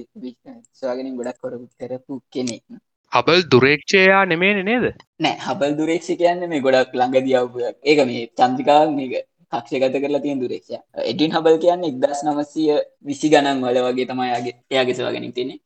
ස්වාගෙන 0.72 1.16
ගොඩක් 1.16 1.38
කොරපු 1.40 1.66
කරපු 1.78 2.20
කෙනෙක්. 2.32 2.64
හබල් 3.12 3.44
දුරේක්ෂයා 3.50 4.24
නෙමේ 4.24 4.62
නේද? 4.62 4.86
නෑ 5.20 5.36
හබල් 5.46 5.76
දුරේක්ෂ 5.76 6.10
කියන්න 6.16 6.48
මේ 6.48 6.64
ගොඩක් 6.66 6.96
ළඟ 6.96 7.24
දියවපු 7.26 7.58
ඒක 7.84 8.04
මේ 8.06 8.26
චන්දිකාව 8.38 8.88
මේක 8.96 9.14
තාක්ෂගත 9.52 9.96
කරලා 9.96 10.22
තියෙන 10.24 10.40
දුරේක්ෂ 10.40 10.72
එඩින් 11.04 11.36
හබල් 11.36 11.58
කියන්න 11.58 11.86
එක්දස් 11.90 12.24
නමසය 12.24 12.66
විසි 13.04 13.30
ගණන් 13.32 13.62
වල 13.64 13.78
වගේ 13.86 14.06
තමයිගේ 14.06 14.54
එයාගෙසවාගෙන 14.70 15.32
තින්නේ 15.32 15.58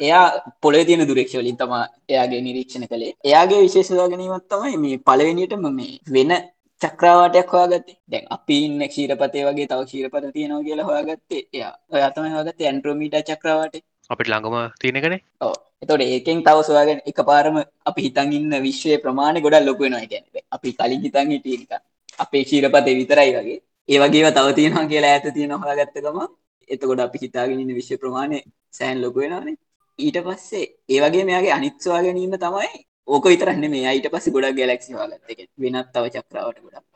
එයා 0.00 0.24
පොල 0.60 0.74
තියෙන 0.82 1.06
දුරේක්ෂ 1.06 1.36
වලින් 1.36 1.56
තම 1.56 1.72
එයාගේ 2.08 2.40
නිරීක්ෂණ 2.40 2.88
කළේ. 2.88 3.14
එයාගේ 3.24 3.62
විශේෂවා 3.62 4.08
ගැනීමත් 4.08 4.48
තමයි 4.48 4.76
මේ 4.78 4.98
පලවෙනිටම 5.00 5.66
මේ 5.72 5.94
වෙන 6.08 6.34
චක්‍රාවාටයක් 6.80 7.52
හොයාගත්තේ. 7.52 7.96
දැන් 8.08 8.26
අපි 8.30 8.56
ඉන්න 8.66 8.86
ක්ෂීරපතය 8.86 9.44
වගේ 9.46 9.66
තව 9.66 9.80
ක්ෂීරපත 9.84 10.30
තියෙනවා 10.32 10.62
කියලා 10.62 10.88
හොයාගත්තේ. 10.90 11.42
එයා 11.52 11.72
ඔයාතම 11.90 12.24
හොයාගත්ත 12.26 12.60
ඇන්ට්‍රෝමීට 12.62 13.20
චක්‍රාවට. 13.30 13.84
අපිට 14.10 14.28
ළඟම 14.28 14.56
තියෙනකනේ 14.80 15.20
ඕ 15.40 15.54
එතොට 15.82 16.04
ඒකෙන් 16.06 16.42
තව 16.42 16.58
සොයාගෙන 16.62 17.00
එක 17.06 17.18
පාරම 17.24 17.56
අපි 17.86 18.00
හිතන් 18.02 18.32
ඉන්න 18.32 18.54
විශ්වය 18.62 18.98
ප්‍රමාණය 18.98 19.40
ගොඩක් 19.40 19.66
ලොකුවෙනවා 19.68 20.06
ගැන 20.06 20.24
අපි 20.50 20.72
කලින් 20.74 21.04
හිතන් 21.04 21.32
හිටියක 21.32 21.72
අපේ 22.18 22.44
ශීරපතේ 22.44 22.94
විතරයි 23.00 23.30
වගේ. 23.36 23.58
ඒ 23.88 23.98
වගේව 23.98 24.26
තව 24.32 24.46
තියෙනවා 24.54 24.86
කියලා 24.86 25.12
ඇත 25.14 25.26
තියෙන 25.34 25.52
හොයාගත්තකම 25.56 26.18
එතකොට 26.70 27.00
අපි 27.00 27.18
හිතාගෙන 27.18 27.70
විශ්ව 27.78 28.00
ප්‍රමාණය 28.00 28.38
සෑන් 28.70 29.02
ලොකු 29.02 29.18
වෙනවානේ. 29.20 29.56
ඊට 29.98 30.18
පස්සේ 30.26 30.64
ඒ 30.88 31.00
වගේ 31.00 31.24
මෙයාගේ 31.24 31.54
අනිත්වා 31.58 32.00
ගැනීම 32.04 32.34
තමයි 32.38 32.72
ඕක 33.08 33.24
විතරන්න 33.24 33.64
මේ 33.70 33.84
අයිට 33.86 34.08
පස්ස 34.12 34.34
ගොඩක් 34.34 34.56
ගැලක්සි 34.58 34.96
වාගත්තක 34.98 35.40
වෙනත් 35.58 35.88
තව 35.94 36.04
චක්‍රාවට 36.14 36.58
ගොඩක්. 36.64 36.86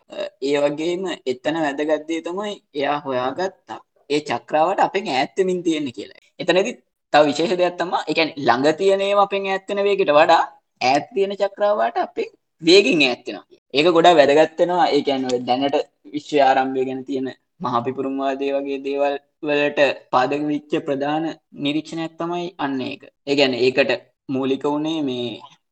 ඒ 0.42 0.58
වගේම 0.64 1.04
එත්තන 1.26 1.56
වැදගත්දේ 1.64 2.20
තමයි 2.22 2.54
එයා 2.74 2.98
හොයාගත්තා 3.00 3.80
ඒ 4.10 4.20
චක්‍රාවට 4.22 4.80
අපෙන් 4.80 5.10
ඇත්තමින් 5.10 5.62
තියෙන්නේ 5.62 5.96
කියලා. 5.98 6.22
එතනදි 6.40 6.72
තව 7.12 7.22
විශේෂ 7.28 7.58
දෙයක් 7.60 7.76
තමා 7.76 8.02
එකන් 8.06 8.30
ළඟ 8.38 8.78
තියනේම 8.80 9.18
අපෙන් 9.18 9.48
ඇත්තන 9.48 9.84
වේකට 9.86 10.12
වඩා 10.12 10.42
ඇත් 10.80 11.06
තියෙන 11.14 11.34
චක්‍රාවට 11.36 11.96
අපේ 11.98 12.28
වේගින් 12.62 13.02
ඇත්තෙනවා 13.02 13.46
ඒක 13.74 13.86
ගොඩා 13.88 14.14
වැදගත්වෙනවා 14.14 14.88
ඒකැන් 14.90 15.28
දැනට 15.44 15.76
විශ්ව 16.12 16.38
ආරම්භය 16.40 16.82
ගැන 16.84 17.02
තියෙන 17.04 17.28
මහපිපුරුම්වාදය 17.60 18.46
වගේ 18.54 18.78
දේවල් 18.80 19.14
වලට 19.42 19.80
පාදක 20.10 20.42
විච්ච 20.44 20.72
ප්‍රධාන 20.80 21.24
නිරීක්ෂණයක් 21.56 22.12
තමයි 22.16 22.46
අන්න 22.58 22.80
ඒක. 22.80 23.02
ඒගැන 23.26 23.54
ඒකට 23.56 23.90
මූලික 24.28 24.64
වුණේ 24.64 25.00
මේ 25.02 25.28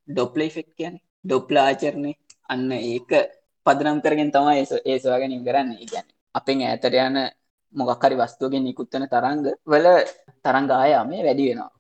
ඩොප්ලේෆෙක් 0.09 0.69
කියන 0.79 0.94
ඩොප්ලාචරණය 1.25 2.12
අන්න 2.49 2.71
ඒක 2.85 3.11
පදනම් 3.67 3.99
කරගෙන් 4.00 4.31
තමයි 4.31 4.62
ඒසවාගෙනින් 4.85 5.43
කරන්න. 5.47 5.71
ගැන 5.85 6.06
අපෙන් 6.35 6.59
ඇතර 6.62 6.94
යන 6.99 7.17
මොගක්කරි 7.75 8.17
වස්තුවගෙන් 8.17 8.65
නිකුත්තන 8.65 9.05
තරංග 9.06 9.44
වල 9.65 9.87
තරංගායාමේ 10.44 11.25
වැඩි 11.25 11.49
වෙනවා. 11.49 11.75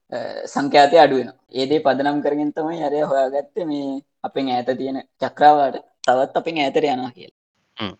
සංඛ්‍යාතය 0.46 0.96
අඩුවෙන 0.98 1.30
ඒදේ 1.52 1.80
පදනම් 1.80 2.18
කරගෙන් 2.22 2.50
තමයි 2.52 2.82
අරය 2.82 3.00
හොයාගත්ත 3.02 3.56
මේ 3.66 3.88
අපෙන් 4.22 4.48
ඈත 4.48 4.68
තියෙන 4.78 4.98
චක්‍රාවට. 5.20 5.82
තවත් 6.04 6.36
අපෙන් 6.36 6.58
ඈතර 6.58 6.84
යනවා 6.86 7.12
කියලා. 7.12 7.92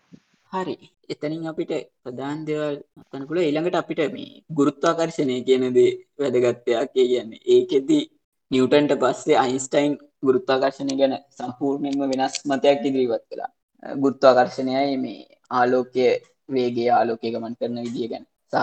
හරි. 0.51 0.77
එතනින් 1.09 1.47
අපිට 1.47 1.71
ප්‍රධාන් 2.03 2.39
දෙවල් 2.47 2.75
තනකුල 3.11 3.37
ඊළඟට 3.39 3.79
අපිට 3.81 4.01
මේ 4.13 4.31
ගුරුත්වාකර්ශණය 4.57 5.35
කියනදේ 5.47 5.91
වැදගත්තයක් 6.19 6.93
කියන්නේ 6.93 7.45
ඒකෙදී 7.47 8.03
නිවටන්ට 8.51 8.93
පස්සේ 9.03 9.37
අයින්ස්ටයින් 9.37 9.93
ගුරුත්වාකර්ශණය 10.27 10.93
ගැන 11.01 11.15
සම්පූර්ණයෙන්ම 11.37 12.11
වෙනස් 12.11 12.35
මතයක් 12.49 12.81
ඉදිරිවත් 12.81 13.23
කලා 13.29 13.51
ගුරුත්වාකර්ශණයයි 13.83 14.97
මේ 14.97 15.21
ආලෝකය 15.51 16.07
වේගේ 16.49 16.89
ආලෝකය 16.91 17.31
ගමන් 17.33 17.55
කරන 17.59 17.79
විදිිය 17.85 18.09
ගැන. 18.11 18.25
සහ 18.53 18.57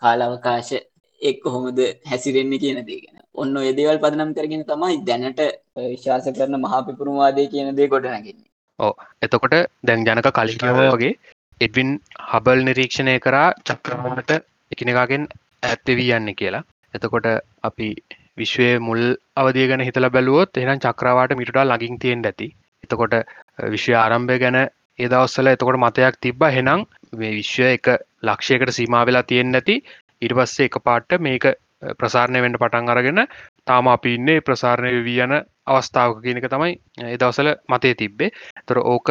කාලාවකාශ 0.00 0.72
එක් 1.20 1.38
කොහොමද 1.42 1.78
හැසිරෙන්නේ 2.06 2.58
කියන 2.58 2.80
දේ 2.88 2.98
ගැන. 2.98 3.22
ඔන්න 3.34 3.56
එදේවල් 3.62 3.98
පදනම් 3.98 4.34
කරගෙන 4.34 4.64
තමයි 4.64 4.98
දැනට 5.04 5.40
විශ්වාස 5.86 6.28
කරන 6.32 6.60
මහාපිපුරුවාදය 6.60 7.46
කියන 7.48 7.72
දේ 7.76 7.88
ගොඩ 7.88 8.06
නැගන්නේ. 8.06 8.46
ඕ 8.78 8.92
එතකොට 9.22 9.56
දැන් 9.84 10.06
ජනක 10.06 10.32
කලිකව 10.32 10.82
වගේ 10.94 11.14
එඩවින් 11.60 11.90
හබල් 12.30 12.62
නිරීක්ෂණය 12.64 13.16
කරා 13.18 13.48
චක්‍රමට 13.64 14.32
එකනෙකාගෙන් 14.72 15.24
ඇත්තවී 15.64 16.12
යන්න 16.12 16.34
කියලා. 16.34 16.64
එතකොට 16.94 17.26
අපි 17.62 17.88
විශ්වය 18.36 18.68
මුල් 18.78 19.02
අවදිය 19.36 19.66
ගැන 19.70 19.86
හිතල 19.88 20.08
බැලුවොත් 20.10 20.58
එනම් 20.58 20.80
චක්‍රවාට 20.80 21.38
මිටා 21.40 21.64
ලඟින් 21.64 22.00
තියෙන් 22.02 22.24
ඇති. 22.24 22.48
එතකොට 22.84 23.14
විශ්ව 23.74 23.94
ආරම්භය 23.94 24.36
ගැන 24.38 24.58
ඒදවස්සල 24.98 25.48
එතකොට 25.48 25.78
මතයක් 25.78 26.20
තිබ්බ. 26.20 26.42
හෙනම් 26.56 26.84
මේ 27.12 27.36
විශ්වය 27.38 27.68
එක 27.70 27.86
ලක්ෂයකට 28.22 28.76
සීමා 28.78 29.06
වෙලා 29.08 29.28
තියෙන් 29.30 29.50
නැති 29.52 29.76
ඉරිපස්සේ 30.22 30.68
එක 30.68 30.78
පාට්ට 30.84 31.20
මේක 31.20 31.46
ප්‍රසාරණය 31.94 32.40
වෙන්ට 32.42 32.58
පටන් 32.58 32.88
අරගෙන 32.88 33.20
තාම 33.64 33.88
අපි 33.88 34.14
ඉන්නේ 34.14 34.40
ප්‍රසාරණය 34.40 34.92
වී 35.04 35.20
යන 35.24 35.34
අවස්ථාවක 35.66 36.22
කියනක 36.22 36.46
තමයි 36.46 36.72
එදවසල 37.10 37.52
මතය 37.68 37.94
තිබ්බේ. 37.94 38.30
තොර 38.66 38.78
ඕක 38.84 39.08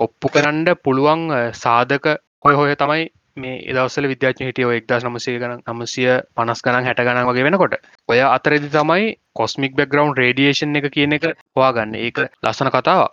ඔප්පු 0.00 0.28
කරන්ඩ 0.28 0.74
පුළුවන් 0.84 1.24
සාධක 1.54 2.06
හොය 2.44 2.54
හොය 2.54 2.76
තමයි 2.76 3.06
මේ 3.36 3.56
දවසල 3.68 4.08
විද්‍යාච 4.08 4.40
හිටියෝ 4.40 4.72
එක්දස් 4.72 5.04
නමසය 5.04 5.36
ගන 5.38 5.62
නමසය 5.64 6.04
පනස් 6.34 6.62
ගනන් 6.64 6.86
හැට 6.86 7.00
ගන 7.00 7.22
වගේ 7.28 7.46
වෙනකොට. 7.46 7.74
ඔය 8.08 8.20
අතරෙදි 8.26 8.70
තමයි 8.70 9.14
කොස්මික් 9.34 9.76
බැග්‍රවන්් 9.76 10.16
රේඩියේෂන් 10.16 10.76
එක 10.76 10.90
කියන 10.92 11.12
එක 11.12 11.26
හවාගන්න 11.54 11.94
ඒක 11.96 12.22
ලස්සන 12.42 12.72
කතාව 12.74 13.06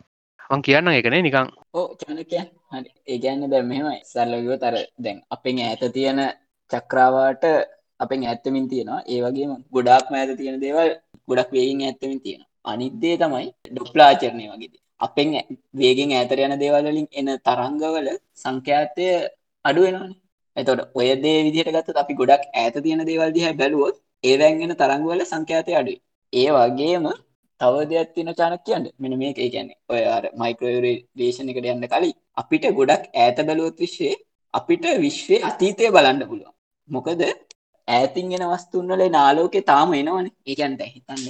මං 0.49 0.61
කියන්න 0.61 0.89
එකනේ 0.89 1.21
නිකං 1.21 1.53
ඕ 1.73 1.87
චනකය 1.95 2.41
හරි. 2.71 2.89
ඒගැන්න 3.07 3.49
දැ 3.51 3.63
මෙම 3.63 3.87
සල්ලගව 4.05 4.59
තර 4.59 4.77
දැන් 4.99 5.21
අපෙන් 5.29 5.59
ඇත 5.61 5.83
තියෙන 5.93 6.23
චක්‍රාවාට 6.71 7.43
අපෙන් 7.99 8.21
ඇත්තමින් 8.23 8.65
තියෙනවා. 8.71 9.01
ඒ 9.05 9.19
වගේ 9.23 9.47
ගොඩාක්ම 9.73 10.13
ඇත 10.13 10.31
තියෙන 10.37 10.61
දේවල් 10.61 10.89
ගොඩක් 11.27 11.49
වේගෙන් 11.51 11.81
ඇත්තමින් 11.83 12.19
තියෙන 12.21 12.41
අනිද්දේ 12.65 13.15
තමයි 13.17 13.47
ඩොප්ලාචරණය 13.67 14.45
වගේද 14.51 14.73
අපෙන් 14.99 15.29
වේගෙන් 15.73 16.11
ඇතර 16.11 16.39
යන 16.39 16.55
දේවල්වලින් 16.59 17.07
එන 17.11 17.27
තරංගවල 17.39 18.07
සංඛ්‍යාතය 18.35 19.05
අඩුවෙනවාන 19.65 20.13
එතොට 20.57 20.81
ඔය 20.93 21.09
දේ 21.23 21.39
විදිහට 21.45 21.71
ගත්ත 21.75 21.97
අපි 21.97 22.13
ගොඩක් 22.13 22.43
ඇත 22.55 22.75
තියෙන 22.83 23.03
දේවල් 23.09 23.31
දිහ 23.35 23.47
බැලුවොත් 23.53 23.95
ඒවැන්ගෙන 24.23 24.73
තරංගවල 24.73 25.21
සංඛ්‍යාතය 25.23 25.71
අඩුයි. 25.79 25.97
ඒ 26.33 26.49
වගේම 26.51 27.05
තව 27.61 27.75
දෙයක් 27.91 28.09
තින 28.15 28.29
චානක් 28.33 28.63
කියන්න 28.65 28.85
මෙන 28.99 29.13
මේ 29.19 29.33
ඒ 29.33 29.49
කියන්නේ 29.49 29.77
ඔය 29.89 30.01
මයික්‍රෝරේෂණ 30.41 31.51
එකට 31.51 31.69
යන්න 31.73 31.87
කලින් 31.87 32.15
අපිට 32.35 32.65
ගොඩක් 32.79 33.03
ඈත 33.15 33.37
බැලුවොත් 33.47 33.77
විශ්වේ 33.77 34.15
අපිට 34.53 34.85
විශ්වය 35.05 35.37
අතීතය 35.49 35.91
බලන්න 35.91 36.23
පුළුවන්. 36.29 36.56
මොකද 36.89 37.21
ඈතින්ගෙන 37.87 38.45
වස්තුන්වල 38.51 39.03
නාලෝකෙ 39.11 39.59
තාම 39.63 39.93
එනවන. 39.93 40.27
ඒකන්ට 40.45 40.81
හිතන්න. 40.87 41.27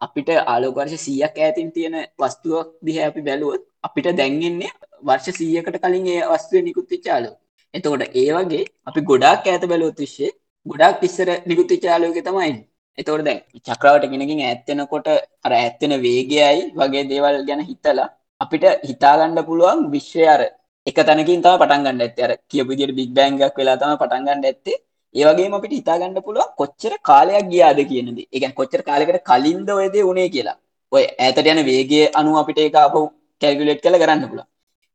අපිට 0.00 0.28
ආලෝකර්ශ 0.44 0.96
සීයක් 0.98 1.36
ඇතින් 1.38 1.68
තියෙන 1.72 1.96
වස්තුවක් 2.18 2.68
දිහ 2.82 2.98
අපි 3.00 3.20
බැලුවොත් 3.20 3.62
අපිට 3.82 4.08
දැන්ගෙන්නේ 4.18 4.70
වර්ෂ 5.02 5.38
සීයකට 5.38 5.76
කලින් 5.78 6.06
ඒ 6.08 6.20
වස්තුව 6.32 6.62
නිකුත්ති 6.62 6.96
චාලෝ 6.98 7.34
එතකොට 7.74 8.02
ඒ 8.14 8.30
වගේ 8.36 8.64
අපි 8.84 9.00
ගොඩක් 9.02 9.46
ඇත 9.46 9.64
බැලුවොත් 9.64 9.98
විශ්ේ 9.98 10.30
ගොඩක් 10.66 11.02
ඉස්සර 11.02 11.28
නිකුත්ති 11.46 11.76
චාලෝක 11.84 12.18
තමයි 12.20 12.52
එතවට 12.98 13.24
දැන් 13.24 13.40
චක්‍රවට 13.66 14.10
ගෙනකින් 14.12 14.42
ඇත්තෙනකොට 14.42 15.06
අර 15.44 15.52
ඇත්තෙන 15.54 15.94
වේගයයි 16.00 16.58
වගේ 16.74 17.04
දේවල් 17.12 17.38
ගැන 17.48 17.62
හිතලා 17.62 18.08
අපිට 18.40 18.64
හිතාගණ්ඩ 18.88 19.46
පුළුවන් 19.48 19.80
විශ්වය 19.94 20.24
අර 20.34 20.42
එක 20.86 20.96
තැනකින් 21.08 21.42
තම 21.44 21.58
පටන්ගන්න 21.60 22.00
ඇත්ත. 22.00 22.18
අර 22.24 22.32
කියපුදිට 22.50 22.94
බික් 22.98 23.10
බෑන්ගක් 23.18 23.58
වෙලා 23.58 23.76
තම 23.76 23.94
පටන්ගන්න 24.00 24.44
ඇත්තේ. 24.44 24.82
ඒවගේ 25.14 25.48
අපිට 25.56 25.74
හිතාගන්න 25.78 26.20
පුළුවන් 26.26 26.54
කොච්චර 26.60 26.92
කාලයක් 27.08 27.48
ගියාද 27.52 27.80
කියනද 27.90 28.18
එක 28.36 28.44
කොච්චර 28.60 28.80
කාලෙකට 28.88 29.24
කලින්ද 29.30 29.68
ඔයද 29.70 29.96
උනේ 30.10 30.28
කියලා. 30.34 30.56
ඔය 30.92 31.04
ඇතට 31.18 31.46
යන 31.52 31.60
වේගේ 31.70 32.06
අනු 32.18 32.32
අපිට 32.40 32.58
එක 32.58 32.76
අප 32.80 32.96
කැල්ගුලෙට් 33.42 33.82
කළ 33.84 33.98
කරන්න 34.02 34.26
පුළ 34.30 34.42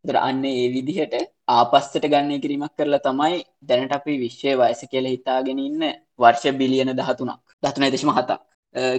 දර 0.06 0.18
අන්න 0.20 0.44
ඒ 0.46 0.66
විදිහට 0.76 1.16
ආපස්සට 1.50 2.04
ගන්න 2.04 2.42
කිරීමක් 2.44 2.74
කරලා 2.78 3.04
තමයි 3.08 3.38
දැනට 3.70 3.96
අපි 3.98 4.14
විශ්වය 4.24 4.54
වයස 4.62 4.82
කියල 4.92 5.08
හිතාගෙන 5.14 5.60
ඉන්න 5.68 5.84
වර්ෂ 6.20 6.58
බිලියන 6.60 6.92
දහතුනක් 7.00 7.42
දතුනයි 7.64 7.92
දශම 7.94 8.12
හතක් 8.18 8.40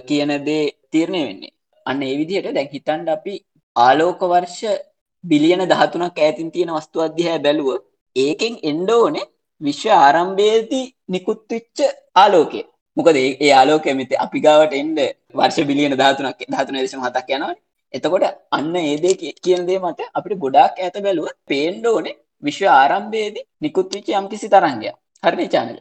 කියන 0.07 0.31
දේ 0.47 0.63
තීරණය 0.91 1.21
වෙන්නේ. 1.27 1.55
අන්න 1.85 2.03
ඒ 2.03 2.15
විදිහට 2.21 2.53
දැන් 2.57 2.69
හිතන්ඩ 2.73 3.09
අපි 3.17 3.35
ආලෝක 3.75 4.21
වර්ෂ 4.33 4.61
බිලියන 5.23 5.63
දහතුනක් 5.65 6.19
ඇතින් 6.19 6.49
තියෙන 6.51 6.71
වස්තු 6.71 6.97
අධ්‍යහැ 7.01 7.39
බැලුව 7.39 7.69
ඒකෙන් 8.15 8.53
එන්ඩෝනේ 8.63 9.29
විශ්ව 9.61 9.91
ආරම්භයේදී 9.97 10.85
නිකුත්විච්ච 11.09 11.79
ආලෝකය. 12.15 12.61
මොකද 12.97 13.17
ඒ 13.17 13.51
ආලෝක 13.53 13.85
ඇමති 13.85 14.21
අපි 14.25 14.39
ගාවට 14.39 14.73
එන්ඩ 14.73 14.99
වර්ෂ 15.33 15.67
බිලියන 15.69 15.97
ධාතුනක් 15.97 16.39
ධාතුන 16.47 16.77
දේශම 16.77 17.03
හතක් 17.05 17.29
යනවා 17.29 17.55
එතකොට 17.93 18.25
අන්න 18.51 18.73
ඒදේ 18.77 19.13
කියන 19.37 19.61
දේ 19.65 19.79
මට 19.79 20.09
අපිට 20.13 20.37
ගොඩාක් 20.37 20.73
ඇත 20.77 20.97
බැලුව 20.99 21.29
පේන්ඩෝනේ 21.47 22.17
විශ්ව 22.43 22.65
ආරම්භයේදී 22.71 23.47
නිකුත්විච්ච 23.61 24.07
යම්කිසි 24.13 24.47
තරංගයක්. 24.47 24.95
හරිනි 25.23 25.47
චානල 25.47 25.77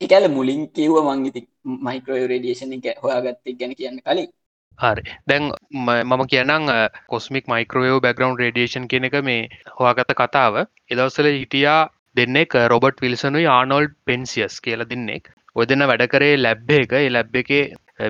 එකඇල 0.00 0.24
මුලින් 0.28 0.62
කිව්ව 0.68 0.96
මංගිති 1.08 1.40
මයිකෝ 1.84 2.18
රඩියේෂන 2.22 2.72
එක 2.74 2.86
හොයාගත්තක් 3.02 3.46
ගැන 3.60 3.72
කියන්න 3.74 3.98
කලින්. 4.00 4.28
හරි. 4.78 5.02
දැන් 5.26 5.52
මම 5.72 6.24
කියනම් 6.26 6.70
කොස්මික් 7.08 7.48
මයිකරෝයෝ 7.48 8.00
බැග්‍රවන්් 8.00 8.38
රඩියේෂන් 8.38 8.88
කියන 8.88 9.04
එක 9.04 9.18
මේ 9.22 9.42
හොයාගත 9.78 10.14
කතාව. 10.14 10.54
එදවසල 10.90 11.28
හිටියා 11.32 11.80
දෙන්නෙක් 12.16 12.58
රොබට් 12.68 13.00
විල්සනුයි 13.00 13.46
ආනොල්් 13.48 13.88
පෙන්සිියස් 14.06 14.60
කියල 14.60 14.84
දෙන්නෙක් 14.86 15.30
ඔය 15.56 15.66
දෙන්න 15.66 15.86
වැඩ 15.86 16.08
කරේ 16.08 16.34
ලැබ්බ 16.38 16.70
එක. 16.72 16.92
ඒ 16.94 17.08
ලැබ් 17.10 17.36
එක 17.36 17.52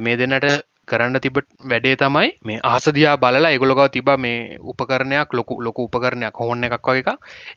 මේ 0.00 0.16
දෙන්නට 0.16 0.50
කරන්න 0.88 1.20
තිබට 1.20 1.48
වැඩේ 1.64 1.96
තමයි 1.96 2.28
මේ 2.44 2.58
ආසදයා 2.64 3.14
බලලා 3.18 3.50
එගොලොක 3.50 3.80
තිබ 3.90 4.10
මේ 4.18 4.58
උපකරණයක් 4.64 5.32
ලොකු 5.32 5.56
ලොකු 5.60 5.88
උපකරණයක් 5.88 6.38
හොන්න 6.40 6.66
එකක් 6.66 6.88
වගේ 6.88 7.02
එක 7.02 7.08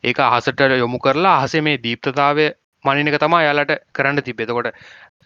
ඒක 0.04 0.24
අහසට 0.26 0.64
යොමු 0.76 0.98
කරලා 0.98 1.36
අහස 1.36 1.54
මේ 1.60 1.78
දීප්තතාවය 1.78 2.46
මනිනක 2.84 3.18
තමා 3.18 3.42
යාලට 3.42 3.72
කරන්න 3.94 4.22
තිබෙතකොට 4.22 4.70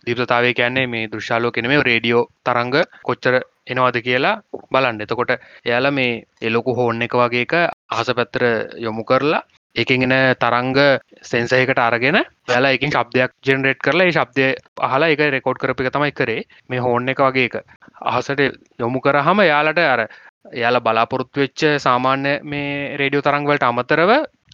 දීප්තතාවය 0.06 0.52
කියන්නේ 0.54 0.86
මේ 0.88 1.08
දෘශාලෝ 1.08 1.52
කෙන 1.52 1.68
මේ 1.68 1.82
රේඩියෝ 1.82 2.22
තරංග 2.44 2.76
කොච්චර 3.02 3.40
එනවාද 3.66 3.96
කියලා 3.98 4.40
බලන්න. 4.72 5.00
එතකොට 5.00 5.32
එයාල 5.64 5.90
මේ 5.90 6.22
එලොකු 6.42 6.74
හෝන්න 6.74 7.02
එක 7.02 7.14
වගේ 7.14 7.44
එක 7.46 7.54
අහස 7.90 8.10
පැත්තර 8.10 8.44
යොමු 8.78 9.04
කරලා 9.04 9.42
එකගෙන 9.76 10.14
තරංග 10.36 10.76
සෙන්සයකට 11.22 11.80
අරගෙන 11.80 12.18
වැලා 12.48 12.74
එකින් 12.76 12.92
ශබ්දයක් 12.92 13.32
ජෙනරේට් 13.42 13.80
කරලා 13.80 14.10
ශබ්දය 14.10 14.46
අහලා 14.80 15.10
එක 15.10 15.24
රෙකෝඩ් 15.30 15.58
කරපි 15.58 15.90
තමයි 15.90 16.12
කරේ. 16.12 16.46
මේ 16.68 16.78
හෝන්න 16.80 17.08
එක 17.08 17.20
වගේ 17.20 17.48
එක. 17.48 17.56
අහසට 18.02 18.40
යොමු 18.78 19.00
කරහම 19.00 19.44
යාලට 19.44 19.82
අර 19.86 20.06
එයාල 20.52 20.80
බලාපොරොත්තු 20.80 21.40
වෙච්ච 21.40 21.66
සාමාන්‍ය 21.80 22.32
මේ 22.44 22.96
රේඩියෝ 22.96 23.26
තරංගවලට 23.26 23.64
අමතරව 23.64 24.10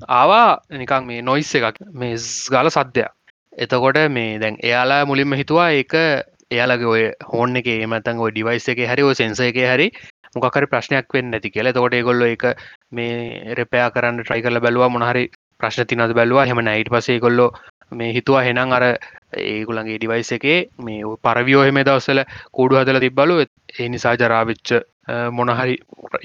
ආවා 0.08 0.48
නිකං 0.72 1.06
මේ 1.06 1.22
නොයිස් 1.22 1.54
එකක්. 1.56 1.80
මේ 1.92 2.16
ගල 2.48 2.70
සද්‍යයක් 2.70 3.10
එතකොට 3.58 3.98
මේ 4.10 4.38
දැන් 4.38 4.56
එයාලා 4.62 5.04
මුලින්ම 5.04 5.32
හිතුවා 5.34 5.70
ඒක 5.72 5.94
එයාලගේ 6.50 6.90
ඔය 6.94 7.02
හෝන් 7.32 7.56
එක 7.60 7.68
මතන් 7.90 8.22
ඔය 8.24 8.32
ඩිවයිස් 8.32 8.68
එක 8.72 8.80
හරි 8.92 9.02
ඔය 9.08 9.14
සෙන්ස 9.20 9.40
එක 9.40 9.58
හරි 9.72 9.90
මොකරි 10.36 10.66
ප්‍රශ්නයක් 10.72 11.14
වෙන්න 11.14 11.34
ඇති 11.34 11.50
කියලා. 11.50 11.72
තකොට 11.72 11.96
ගොල්ල 12.08 12.22
එක 12.26 12.44
මේ 12.92 13.54
රෙපයා 13.58 13.90
කරන්න 13.94 14.22
ට්‍රයි 14.22 14.42
කරල 14.44 14.60
බැලවා 14.66 14.90
මොනහරි 14.94 15.24
ප්‍රශ්න 15.60 15.86
තිනද 15.90 16.14
බැලවා. 16.20 16.46
හෙම 16.50 16.62
නයිට 16.68 16.90
පසේ 16.94 17.20
කොල්ලො 17.20 17.46
මේ 17.92 18.12
හිතුවා 18.16 18.44
හෙනම් 18.46 18.72
අර 18.72 18.84
ඒගුලන්ගේ 19.36 19.98
ඩිවයිස 19.98 20.32
එකේ 20.38 20.58
මේ 20.86 21.02
පරවියෝ 21.26 21.64
හෙම 21.68 21.82
දවස්සල 21.88 22.22
කූඩු 22.52 22.80
හදල 22.80 23.00
තිබ්බලු. 23.06 23.40
ඒ 23.80 23.88
නිසා 23.88 24.14
ජරාවිච්ච 24.22 24.74
මොනහරි 25.38 25.76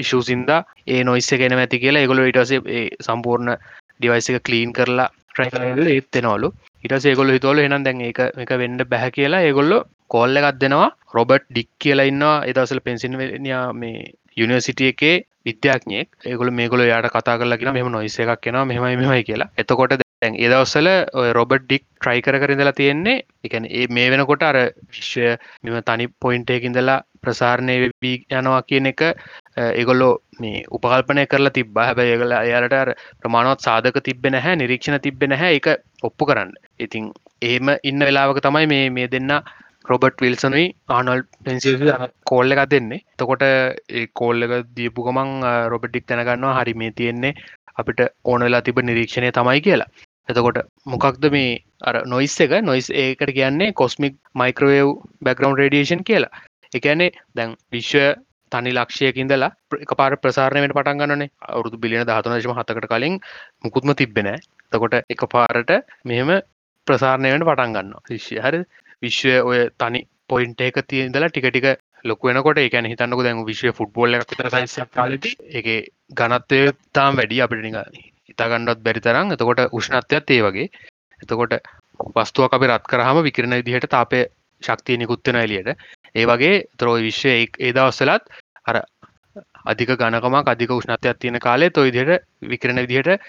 ඉශූසින්දා 0.03 0.61
ඒ 0.87 1.03
නොයිස්ස 1.03 1.33
කෙන 1.41 1.57
ඇති 1.57 1.81
කියලා. 1.83 2.01
ඒගොල 2.01 2.25
ඉටසේ 2.27 2.85
සම්පූර්ණ 3.07 3.57
ඩිවයිස 3.99 4.29
එක 4.29 4.43
කලීන් 4.49 4.73
කරලා 4.77 5.09
ට්‍රයිකල 5.33 5.91
ඒත්තෙනවලු 5.95 6.49
ඉටස 6.85 7.05
ඒගොල්ල 7.11 7.33
හිතවල 7.35 7.59
එනම් 7.65 7.85
දැන් 7.87 8.01
එක 8.09 8.19
එක 8.43 8.51
වෙන්ඩ 8.61 8.89
බැහ 8.93 9.11
කියලා. 9.17 9.45
ඒගොල්ලො 9.49 9.77
කොල්ල 10.09 10.41
එකත් 10.41 10.59
දෙනවා. 10.63 10.89
රොබට් 11.13 11.47
ඩික් 11.49 11.69
කියලා 11.79 12.09
ඉන්නවා. 12.11 12.35
එදසල 12.49 12.81
පෙන්සින්වනියා 12.87 13.65
මේ 13.73 14.13
යුනිවසිටිය 14.37 14.91
එකේ 14.93 15.15
විද්‍යාඥයෙක්. 15.45 16.09
ඒගොල 16.25 16.51
මේගොල 16.51 16.83
යාට 16.85 17.11
කතා 17.11 17.37
කරලගෙන 17.39 17.73
මෙම 17.73 17.91
නොයිස 17.91 18.19
එකක් 18.19 18.41
කියෙනවා 18.41 18.65
මෙමයි 18.65 18.97
මෙමයි 18.97 19.23
කියලා. 19.23 19.51
එතකොට 19.57 19.95
දැන් 20.21 20.35
ඒදවස්සල 20.37 20.87
රොබට් 21.37 21.65
ඩික් 21.65 21.83
ට්‍රයි 21.83 22.21
කර 22.25 22.37
කරිඳලා 22.41 22.77
තියෙන්නේ 22.79 23.17
එකන 23.45 23.65
ඒ 23.71 23.87
මේ 23.89 24.07
වෙනකොට 24.11 24.45
අර 24.49 24.57
විශ්වය 24.91 25.35
මෙම 25.63 25.77
තනි 25.89 26.07
පොයින්ටයකින්දලා 26.23 26.99
ප්‍රසාරණය 27.23 27.75
වෙබී 27.83 28.15
යනවා 28.31 28.61
කියන 28.69 28.87
එක 28.91 29.03
ඒගොල්ලෝ 29.57 30.13
මේ 30.39 30.63
උපකල්පනය 30.77 31.25
කරලා 31.33 31.55
තිබ 31.57 31.77
හැබැ 31.79 32.07
ඒගල 32.13 32.35
අයාලට 32.39 32.95
ප්‍රමාණවත් 33.21 33.67
සාධක 33.67 33.99
තිබෙන 34.07 34.39
හැ 34.45 34.55
නිරීක්ෂණ 34.61 35.03
තිබෙන 35.05 35.37
හැ 35.41 35.51
එක 35.59 35.69
ඔප්පු 36.09 36.29
කරන්න. 36.31 36.51
ඉතින් 36.79 37.11
ඒම 37.51 37.75
ඉන්න 37.83 38.07
වෙලාවක 38.09 38.41
තමයි 38.47 38.71
මේ 38.73 38.89
මේ 38.97 39.11
දෙන්න 39.13 39.35
රොබට් 39.85 40.21
විල්සනුයි 40.21 40.65
ආනල් 40.89 41.21
පෙන්සි 41.43 41.75
කෝල්ල 42.23 42.51
එකක් 42.55 42.65
දෙන්නේ. 42.69 43.03
තකොට 43.17 43.45
ඒ 43.45 44.07
කෝල්ල 44.13 44.47
එක 44.47 44.53
දීපු 44.71 45.07
ගමන් 45.07 45.31
රොබටික් 45.69 46.07
තැනගන්නවා 46.07 46.57
හරි 46.57 46.73
මේ 46.75 46.91
තියෙන්නේ 46.93 47.33
අපිට 47.75 48.01
ඕනවෙලා 48.25 48.61
තිබ 48.61 48.81
නිරීක්ෂණය 48.81 49.31
තමයි 49.31 49.61
කියලා. 49.61 49.89
එතකොට 50.29 50.59
මොකක්ද 50.85 51.25
මේ 51.31 51.49
අර 51.83 51.95
නොයිස් 52.05 52.37
එක? 52.39 52.53
නොයිස් 52.63 52.89
ඒකට 52.95 53.31
කියන්නේ 53.31 53.73
කොස්මික් 53.73 54.15
මයික්‍රවව් 54.35 54.95
බැග්‍රවන්් 55.21 55.57
රඩියේෂන් 55.57 56.03
කියලා. 56.03 56.33
එකන්නේ 56.73 57.11
දැන් 57.35 57.51
විශ්ව 57.71 58.15
තනි 58.51 58.71
ලක්ෂයකින්දලා 58.71 59.51
එක 59.77 59.91
පාර 59.93 60.13
ප්‍රසාරණයට 60.17 60.73
පටන්ගන්නනේ 60.73 61.29
අවුදු 61.49 61.77
බිලියන 61.77 62.05
ධාතුනශම 62.05 62.53
හතකට 62.53 62.87
කලින් 62.87 63.15
මුකුත්ම 63.63 63.93
තිබෙන 63.93 64.29
තකොට 64.71 64.95
එක 65.07 65.23
පාරට 65.27 65.71
මෙහෙම 66.05 66.31
ප්‍රසාරණයට 66.87 67.47
පටන් 67.49 67.75
ගන්න 67.75 67.93
ශිෂ්‍ය 68.07 68.39
හරි 68.39 68.61
විශ්වය 69.01 69.35
ඔය 69.41 69.59
තනි 69.75 70.01
පොයින්ට 70.27 70.61
එක 70.61 70.81
තියදලා 70.85 71.29
ටික 71.29 71.47
ටික 71.47 71.67
ලොකුවෙනකොට 72.05 72.59
එකන 72.59 72.87
හිතන්නක 72.87 73.23
දැන් 73.23 73.45
විශ්ව 73.45 73.73
ෆුට්බෝල් 73.73 74.17
එකතර 74.17 74.49
සයිසයක් 74.49 74.91
කාලට 74.91 75.25
එක 75.51 75.67
ගනත්වය 76.13 76.61
තාම් 76.93 77.17
වැඩි. 77.17 77.41
අපිට 77.41 77.63
නික 77.63 77.75
හිතාගණ්ඩත් 78.29 78.83
බැරි 78.83 79.01
තරම්. 79.01 79.31
එතකොට 79.31 79.61
උෂ්ණත්වයක් 79.71 80.31
ඒ 80.31 80.41
වගේ. 80.41 80.67
එතකොට 81.19 81.53
වස්තුව 82.15 82.49
අපි 82.49 82.67
රත් 82.67 82.85
කරහම 82.85 83.21
විකරණ 83.23 83.57
විදිහට 83.59 83.89
තාපය 83.89 84.25
ශක්තිය 84.61 84.97
නිකුත්වෙන 84.97 85.37
එලියට 85.37 85.69
ඒ 86.15 86.25
වගේ 86.25 86.63
ත්‍රෝ 86.77 86.95
විශ්වය 86.99 87.33
ඒ 87.37 87.71
දවස්සලත් 87.71 88.29
අර 88.65 88.77
අධික 89.65 89.95
ගණකමක් 89.95 90.47
අධික 90.47 90.71
උෂ්ණත්වයක් 90.71 91.19
තියෙන 91.19 91.39
කාලේ 91.39 91.69
තොයි 91.71 91.91
දිට 91.91 92.25
විකරණ 92.43 92.81
විදිහට 92.83 93.21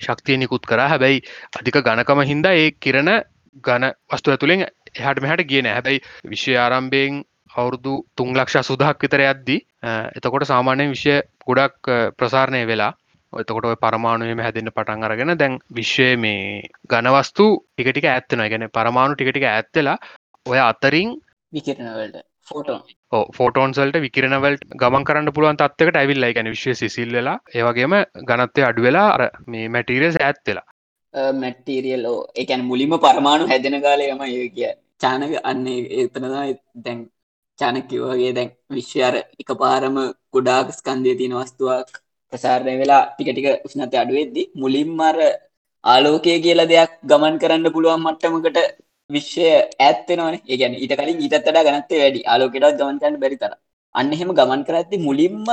ශක්තිය 0.00 0.36
නිකුත් 0.36 0.64
කර. 0.64 0.80
හැබැයි 0.82 1.24
අධික 1.54 1.76
ගණකම 1.80 2.22
හින්දා 2.24 2.54
ඒ 2.54 2.70
කිරණ 2.78 3.10
ගණ 3.64 3.92
වස්තුව 4.08 4.38
තුළින් 4.38 4.64
එහට 4.94 5.20
මෙහට 5.20 5.44
කියන 5.46 5.68
හැබැයි 5.68 6.00
විශ්ව 6.26 6.56
ආරම්භයෙන් 6.58 7.20
අවුරුදු 7.52 7.94
තුන් 8.14 8.32
ලක්ෂ 8.34 8.66
සුදහක් 8.66 8.98
විතර 8.98 9.22
යද්දී 9.24 9.60
එතකොට 10.14 10.46
සාමාන්‍ය 10.46 10.88
විශ්ය 10.88 11.16
ගොඩක් 11.46 11.92
ප්‍රසාරණය 12.16 12.62
වෙලා 12.66 12.92
එතකොට 13.32 13.80
පරමාණුවම 13.80 14.40
හැදන්න 14.40 14.70
පටන් 14.70 15.04
අරගෙන 15.04 15.34
දැන් 15.36 15.58
විශ්වය 15.72 16.08
මේ 16.18 16.62
ගනවස්තු 16.88 17.46
ටිකටික 17.56 18.06
ඇත්තන 18.06 18.46
ගැන 18.46 18.66
පරමාණු 18.70 19.14
ටිකටික 19.14 19.46
ඇත්තලා 19.48 19.98
ඔය 20.46 20.58
අතරින් 20.60 21.14
විකිරණවලට 21.52 22.26
ෆෝටෝන්. 22.46 22.82
ෆෝටෝන්සල්ට 23.36 23.96
විකිරනවලට 23.98 24.66
ගමන් 24.76 25.04
කරන්න 25.04 25.32
පුළුවන් 25.32 25.58
තත්වකට 25.58 25.96
ඇවිල්ලා. 25.96 26.32
ගැන 26.32 26.48
විශ්ව 26.48 26.74
සිසිල්ලලා 26.74 27.36
ඒවගේම 27.54 27.96
ගනත්තය 28.24 28.64
අඩුවෙලා 28.64 29.08
අර 29.10 29.22
මේ 29.46 29.68
මැටීරියස් 29.68 30.18
ඇත්තලා 30.20 30.66
මැටීරියල්ලෝ 31.14 32.18
එකැන් 32.34 32.62
මුලිම 32.64 32.92
පරමාණු 32.98 33.44
හැදෙන 33.46 33.76
කාලයම 33.82 34.20
ඒ 34.26 34.48
කිය 34.48 34.70
චානක 35.00 35.32
අන්නේ 35.44 35.80
එතනදා 35.96 36.44
දැන් 36.84 36.98
චානකිවගේ 37.58 38.32
දැන් 38.32 38.50
විශ්වයාර 38.70 39.14
එක 39.40 39.50
පාරම 39.62 39.96
ගොඩාක් 40.34 40.68
ස්කන්දය 40.72 41.12
තියෙන 41.18 41.34
වස්තුවක් 41.38 41.90
ප්‍රසාරණය 42.32 42.74
වෙලා 42.82 43.02
ටික 43.08 43.30
ටික 43.30 43.48
උෂ්ණත 43.66 43.94
අඩුවෙද්දි 43.94 44.42
මුලින්මර 44.54 45.16
ආලෝකය 45.84 46.36
කියලා 46.40 46.70
දෙයක් 46.72 46.92
ගමන් 47.04 47.40
කරන්න 47.42 47.74
පුළුවන් 47.74 48.02
මට්ටමකට 48.02 48.58
විශ්වය 49.10 49.48
ඇත්තෙනවන 49.80 50.36
ඒගැන 50.42 50.74
ඊට 50.74 50.94
කලින් 50.98 51.18
ඊටත්තට 51.18 51.48
ගනත්තේ 51.58 52.00
වැඩි. 52.02 52.20
ආලෝකෙටත් 52.24 52.78
ගමන් 52.78 53.00
කරන්න 53.00 53.20
බැරි 53.22 53.36
තර 53.36 53.54
අන්න 53.94 54.12
එහෙම 54.12 54.30
ගමන් 54.32 54.62
කරඇති 54.66 54.96
මුලින්ම 54.98 55.48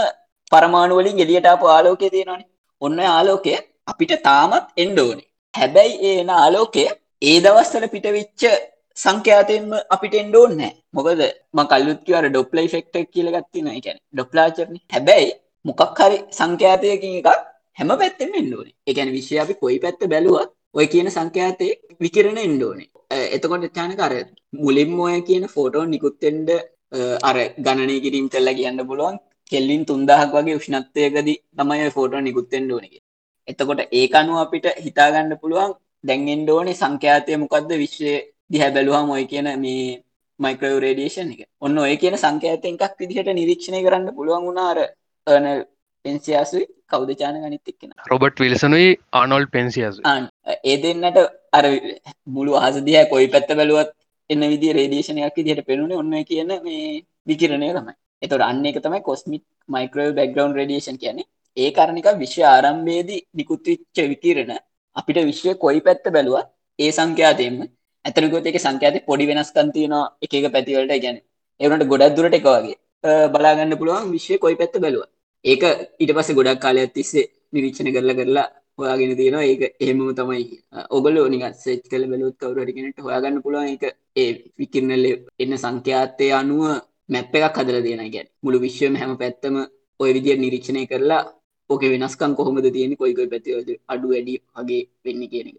පරමාණුවලින් 0.52 1.24
එලියටාපු 1.26 1.66
ආලෝකය 1.68 2.10
තියෙනවන. 2.10 2.44
ඔන්න 2.82 3.00
ආලෝකය 3.08 3.56
අපිට 3.88 4.14
තාමත් 4.24 4.68
එන්ඩෝනේ 4.78 5.26
හැබැයි 5.58 5.96
ඒන 6.10 6.30
ආලෝකය 6.36 6.86
ඒ 7.22 7.38
දවස්වල 7.40 7.86
පිටවිච්ච 7.94 8.44
සංඛ්‍යාතයෙන්ම 8.98 9.72
අපිට 9.90 10.16
එන්ඩෝන්නෑ 10.16 10.74
මොකද 10.94 11.22
ම 11.54 11.60
කල්ලුත්කිවර 11.72 12.26
ඩොප්ලයි 12.30 12.68
ෆෙක්ට 12.68 12.96
කියලගත්තින 13.14 13.68
එකැන 13.72 14.00
ඩොප්ලාචරන 14.14 14.78
හැබැයි 14.94 15.32
මොකක් 15.66 16.00
හරි 16.00 16.20
සංඛ්‍යාතයකින් 16.40 17.18
එකක් 17.22 17.30
හැම 17.78 17.92
පැත්තෙම 17.96 18.38
එන්ඩෝනේ 18.42 18.78
එකැන 18.86 19.12
විශ්‍ය 19.12 19.36
අපි 19.40 19.56
කොයි 19.56 19.80
පැත්ත 19.80 20.02
බැලුවත් 20.08 20.50
ඔය 20.74 20.88
කියන 20.88 21.10
සංඛ්‍යාතය 21.10 21.68
විකිරණ 22.02 22.40
එන්ඩෝනේ 22.40 22.90
එතකොට 23.36 23.68
චාන 23.72 23.94
කර 23.96 24.14
මුලින්ම 24.56 25.00
ඔය 25.02 25.22
කියන 25.24 25.46
ෆෝටෝ 25.48 25.86
නිකුත්තෙන්ඩ 25.88 26.50
අර 27.22 27.38
ගණනය 27.58 27.96
කිරීම් 28.00 28.28
කල්ලා 28.30 28.54
කියන්න 28.54 28.80
පුළුවන්. 28.82 29.18
කෙල්ලින් 29.52 29.84
තුන්දාහක් 29.86 30.32
වගේ 30.34 30.56
උෂ්ණත්වයකද 30.56 31.28
තමයි 31.58 31.90
ෆෝටෝ 31.90 32.22
නිකුත්තෙන්ඩ 32.22 32.72
ඕනක 32.72 32.96
එතකොට 33.48 33.82
ඒකනු 33.92 34.39
අපිට 34.39 34.68
හිතාගන්න 34.80 35.38
පුළුවන් 35.42 35.77
දැන්ගෙන්ඩ 36.04 36.50
ඕනේ 36.50 36.80
සංඛ්‍යාතය 36.82 37.38
මොකක්ද 37.38 37.72
විශ්වය 37.75 38.13
දිහැ 38.50 38.70
බැලුවහම 38.72 39.10
ඔය 39.10 39.25
කියන 39.25 39.50
මේ 39.60 39.86
මයිකරෝ 40.39 40.80
රේඩියේෂන් 40.80 41.34
එක. 41.34 41.42
ඔන්න 41.62 41.77
ඔය 41.80 41.96
කියන 41.98 42.18
සංඛ්‍යාතය 42.18 42.68
එකක් 42.70 42.96
විදිහට 43.01 43.30
නිරීක්ෂණය 43.32 43.82
කරන්න 43.84 44.16
පුළුවන් 44.16 44.48
වුණාර 44.48 44.80
අන 45.27 45.48
පෙන්සියාසුයි 46.06 46.66
කෞද 46.88 47.10
චාන 47.16 47.39
ගනිත් 47.44 47.72
එක්කෙන? 47.72 47.94
රොබට් 48.06 48.44
විල්සනුයි 48.44 48.89
ආනොල් 49.13 49.48
පෙන්සිියස් 49.48 50.01
ඒ 50.63 50.77
දෙන්නට 50.77 51.18
අර 51.54 51.66
මුළු 52.30 52.60
අහසදිය 52.60 53.00
කොයි 53.13 53.27
පැත්ත 53.27 53.54
බැලුවත් 53.54 53.96
එන්න 54.30 54.44
විදි 54.54 54.74
රේදේශනයක් 54.74 55.39
දිට 55.39 55.63
පෙනුණ 55.66 55.94
ඔන්න 55.94 56.13
කියන 56.25 56.54
මේ 56.63 56.84
විකිරණය 57.27 57.72
තමයි. 57.72 57.96
එතොට 58.22 58.44
අන්න 58.44 58.66
එක 58.66 58.80
තමයි 58.84 59.01
කොස්මික් 59.01 59.44
මයිකරෝ 59.70 60.12
බැග්‍රවන්් 60.13 60.56
රඩියේෂන් 60.56 60.98
කියන්නේ 60.98 61.27
ඒ 61.58 61.70
කරණික 61.72 62.08
විශ්ව 62.16 62.44
ආරම්භේදී 62.46 63.22
නිකුත්විච්ච 63.34 63.98
විකිරණ 64.06 64.54
අපිට 64.96 65.20
විශ්වය 65.24 65.52
කොයි 65.56 65.80
පැත්ත 65.82 66.06
බැලුව 66.10 66.38
ඒ 66.80 66.92
සංඛ්‍යාතයෙන්ම 66.92 67.58
ඇතනකොත් 68.06 68.46
එක 68.46 68.58
සංඛ්‍යාත 68.58 68.98
පොඩි 69.06 69.26
වෙනස්කන්තියන 69.26 69.96
එක 70.24 70.34
පැතිවලට. 70.48 70.94
ගැන 70.98 71.18
එවනට 71.60 71.86
ගොඩක් 71.86 72.16
දුරට 72.18 72.38
එක 72.38 72.46
වගේ. 72.48 72.78
බලාගන්න 73.34 73.80
පුළුවන් 73.80 74.12
විශ්වය 74.12 74.36
කොයි 74.38 74.56
පැත්ත 74.56 74.76
බැලුව 74.84 75.04
ඒක 75.46 75.64
ඊට 76.02 76.12
පස්ස 76.12 76.38
ගොඩක් 76.38 76.60
කාලයක් 76.60 76.94
තිස්සේ 76.94 77.30
නිරීක්ෂණ 77.54 77.90
කරලා 77.96 78.18
කරලා 78.20 78.48
හොයාගෙන 78.80 79.16
තියෙනවා. 79.16 79.44
ඒක 79.44 79.62
එහෙමම 79.76 80.02
තමයි. 80.16 80.44
ඔගල 80.90 81.16
නික 81.28 81.44
සෙච් 81.56 81.82
කල 81.92 82.04
බැලුත් 82.12 82.36
කවරටිගෙනට 82.38 83.00
හොයාගන්න 83.00 83.42
පුළුවන් 83.44 83.74
එක 83.76 83.84
ඒ 84.16 84.30
විකිරනල්ල 84.60 85.06
එන්න 85.40 85.54
සංඛ්‍යාතය 85.58 86.28
අනුව 86.34 86.64
මැප් 87.10 87.34
එකක් 87.38 87.58
හදල 87.58 87.80
තියෙන 87.82 88.06
ගැන් 88.14 88.28
මුළු 88.44 88.58
විශ්වම 88.60 88.96
හැම 88.96 89.12
පැත්තම 89.18 89.56
ඔය 90.00 90.10
විදිිය 90.16 90.38
නිරීක්ෂණය 90.38 90.84
කරලා 90.86 91.24
ඕක 91.70 91.82
වෙනස්කම් 91.94 92.34
කොහොමද 92.36 92.68
තියෙන 92.76 92.94
කොයිකොයි 92.96 93.32
පැතිවද 93.34 93.70
අඩු 93.88 94.12
වැඩි 94.12 94.36
වගේ 94.58 94.84
වෙන්න 95.06 95.24
කියන 95.32 95.48
එක. 95.51 95.58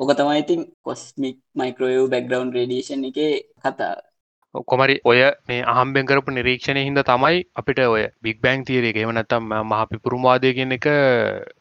ඕක 0.00 0.10
තමයි 0.18 0.42
ඉතින් 0.42 0.60
කොස්මික් 0.82 1.36
මයිකරෝයෝ 1.54 2.06
බැක්ග්‍රවන්් 2.12 2.52
රඩියේෂන් 2.54 3.08
එක 3.08 3.18
කතා 3.62 3.94
කොමරි 4.64 4.94
ඔය 5.04 5.18
මේ 5.48 5.62
අහම්බෙන් 5.64 6.06
කරපු 6.06 6.30
නිරීක්ෂණය 6.30 6.82
හිද 6.84 7.00
තමයි 7.04 7.40
අපිට 7.54 7.80
ඔය 7.86 8.04
බික් 8.22 8.38
බෑන් 8.42 8.64
තීරේ 8.64 9.02
එම 9.02 9.12
නැතම් 9.12 9.44
මහ 9.60 9.80
පිපුරුම්වාදය 9.90 10.54
කියන 10.54 10.72
එක 10.72 10.86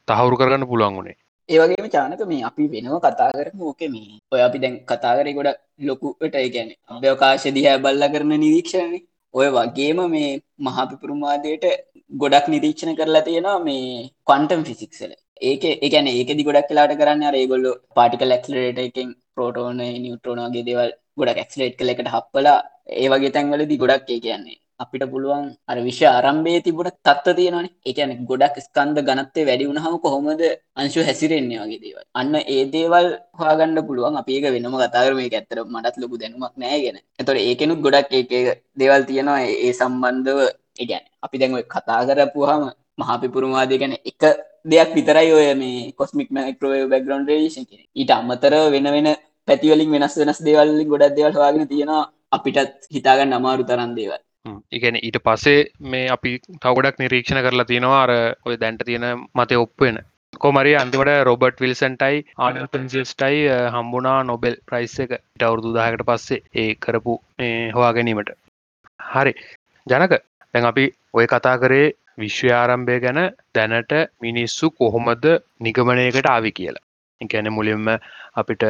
තහවුරු 0.08 0.40
කරගන්න 0.40 0.70
පුළුවන් 0.70 0.98
වුණේ. 0.98 1.18
ඒවගේම 1.50 1.90
චානක 1.90 2.22
මේ 2.32 2.44
අපි 2.50 2.64
වෙනව 2.74 2.96
කතා 3.00 3.30
කරම 3.34 3.62
ඕක 3.62 3.82
මේ. 3.94 4.20
ඔය 4.32 4.42
අපි 4.42 4.58
දැන් 4.60 4.76
කතාකරය 4.86 5.34
ගොඩ 5.34 5.50
ලොකුට 5.82 6.36
ඒගැන 6.36 6.70
අභ්‍යවකාශ 6.90 7.48
දිහා 7.58 7.78
බල්ල 7.80 8.04
කරන 8.14 8.34
නිරීක්ෂණය 8.36 9.00
ඔය 9.34 9.48
වගේම 9.50 10.00
මේ 10.10 10.32
මහපිපුරුම්වාදයට 10.60 11.66
ගොඩක් 12.12 12.46
නිරීක්ෂණ 12.48 12.98
කරලා 13.00 13.24
තියෙනවා 13.26 13.58
මේ 13.60 13.88
කොන්ටම් 14.24 14.62
ෆිසික්සල 14.70 15.12
ඒක 15.42 15.64
එකන 15.88 16.08
ඒකදි 16.12 16.48
ගොඩක් 16.48 16.70
කලාට 16.70 16.94
කරන්න 17.00 17.34
රේගොල්ල 17.36 17.68
පාටිකල් 17.96 18.36
ක්ලරේට 18.46 18.80
එකෙන් 18.86 19.10
පෝටෝන 19.36 19.82
නිියුට්‍රෝනගේ 20.04 20.68
දේවල් 20.70 20.94
ගොඩක් 21.18 21.44
ක්ස්ලේට් 21.50 21.78
කල 21.80 21.94
එකට 21.94 22.14
හප්පලා 22.16 22.58
ඒ 22.96 23.12
වගේ 23.14 23.36
තැන්වලදි 23.36 23.82
ගොඩක් 23.84 24.16
ඒ 24.16 24.24
කියන්නේ 24.26 24.58
අපිට 24.80 25.04
පුළුවන් 25.12 25.46
අර 25.68 25.78
විශ්ව 25.80 26.06
ආරම්භයේ 26.08 26.62
තිබුණ 26.66 26.90
තත්ත්ව 26.98 27.36
තියෙනවානේ. 27.38 27.72
ඒ 27.86 27.94
කියන්නේ 27.98 28.26
ගොඩක් 28.30 28.58
ස්කන්ධ 28.66 29.02
ඝනත්වය 29.08 29.42
වැඩි 29.50 29.68
වුණාම 29.70 29.96
කොහොමද 30.06 30.42
අංශු 30.82 31.06
හැසිරෙන්නේ 31.08 31.60
වගේ 31.64 31.82
දේවල්. 31.84 32.04
අන්න 32.20 32.36
ඒ 32.46 32.64
දේවල් 32.76 33.08
හොයාගන්න 33.40 33.80
පුළුවන්. 33.88 34.20
අපි 34.22 34.38
ඒක 34.38 34.46
වෙනම 34.56 34.76
කතා 34.76 35.04
කරමු. 35.06 35.20
මේක 35.20 35.36
ඇත්තට 35.36 35.64
මටත් 35.74 35.96
ලොකු 36.02 36.22
දැනුමක් 36.22 36.54
නැහැ 36.56 36.80
ගැන. 36.84 36.98
ඒතකොට 37.20 37.42
ඒකෙනුත් 37.42 37.80
ගොඩක් 37.86 38.14
ඒක 38.14 38.32
දේවල් 38.78 39.02
තියෙනවා. 39.10 39.40
ඒ 39.64 39.74
සම්බන්ධව 39.74 40.40
ඒ 40.80 40.86
කියන්නේ 40.86 41.16
අපි 41.22 41.40
දැන් 41.40 41.58
ඔය 41.58 41.66
කතා 41.66 42.02
කරපුවාම 42.08 42.64
මහා 42.98 43.18
පිපුරුමාදය 43.18 43.80
ගැන 43.80 43.96
එක 44.04 44.24
දෙයක් 44.66 44.92
විතරයි 44.96 45.32
ඔය 45.34 45.48
මේ 45.56 45.92
කොස්මික් 45.94 46.30
මයික්‍රෝවේව් 46.32 46.90
බෑග්ග්‍රවුන්ඩ් 46.92 47.30
රේඩියේෂන් 47.30 47.66
කියන්නේ. 47.66 47.90
ඊට 47.96 48.12
අමතරව 48.12 48.64
වෙන 48.74 48.90
වෙන 48.96 49.10
පැති 49.48 49.72
වලින් 49.72 49.92
වෙනස් 49.94 50.16
වෙනස් 50.18 50.40
දේවල් 50.42 50.70
වලින් 50.70 50.90
ගොඩක් 50.90 51.18
දේවල් 51.18 51.38
හොයාගෙන 51.38 51.68
තියෙනවා 51.68 52.04
අපිටත් 52.32 52.90
හිතාගන්න 52.96 53.38
අමාරු 53.40 53.64
තරම් 53.64 53.94
දේවල්. 53.96 54.22
ඉගැන 54.72 54.98
ඊට 55.00 55.18
පස්සේ 55.26 55.60
මේ 55.86 56.06
අපි 56.10 56.34
තවගොඩක් 56.58 57.02
නිරීක්ෂණ 57.02 57.44
කරලා 57.46 57.70
තියෙනවා 57.72 58.04
අර 58.04 58.14
ඔය 58.46 58.56
දැන්ට 58.58 58.86
තියෙන 58.86 59.08
මතය 59.36 59.58
ඔප්පෙන 59.58 60.00
කොමරි 60.38 60.74
අන්තිමට 60.76 61.12
රොබට් 61.24 61.62
විල්සන්ටයි 61.64 62.18
ආනපෙන්සිස්ටයි 62.38 63.44
හම්බුනා 63.74 64.18
නොබෙල් 64.24 64.58
ප්‍රයිස් 64.66 64.96
එක 65.00 65.14
ඉට 65.16 65.46
අවුරුදු 65.48 65.76
දාහකට 65.78 66.08
පස්සේ 66.10 66.44
ඒ 66.56 66.72
කරපු 66.78 67.16
හොවා 67.76 67.94
ගැනීමට 67.94 68.34
හරි 69.00 69.34
ජනක 69.88 70.20
දැන් 70.54 70.66
අපි 70.66 70.86
ඔය 71.14 71.26
කතා 71.28 71.56
කරේ 71.58 71.94
විශ්ව 72.18 72.50
ආරම්භය 72.54 72.98
ගැන 73.00 73.22
දැනට 73.56 73.94
මිනිස්සු 74.22 74.72
කොහොමද 74.72 75.26
නිගමනයකට 75.60 76.28
ආවි 76.28 76.52
කියලා. 76.52 76.86
එකැන 77.22 77.50
මුලින්ම 77.52 77.88
අපිට 78.36 78.64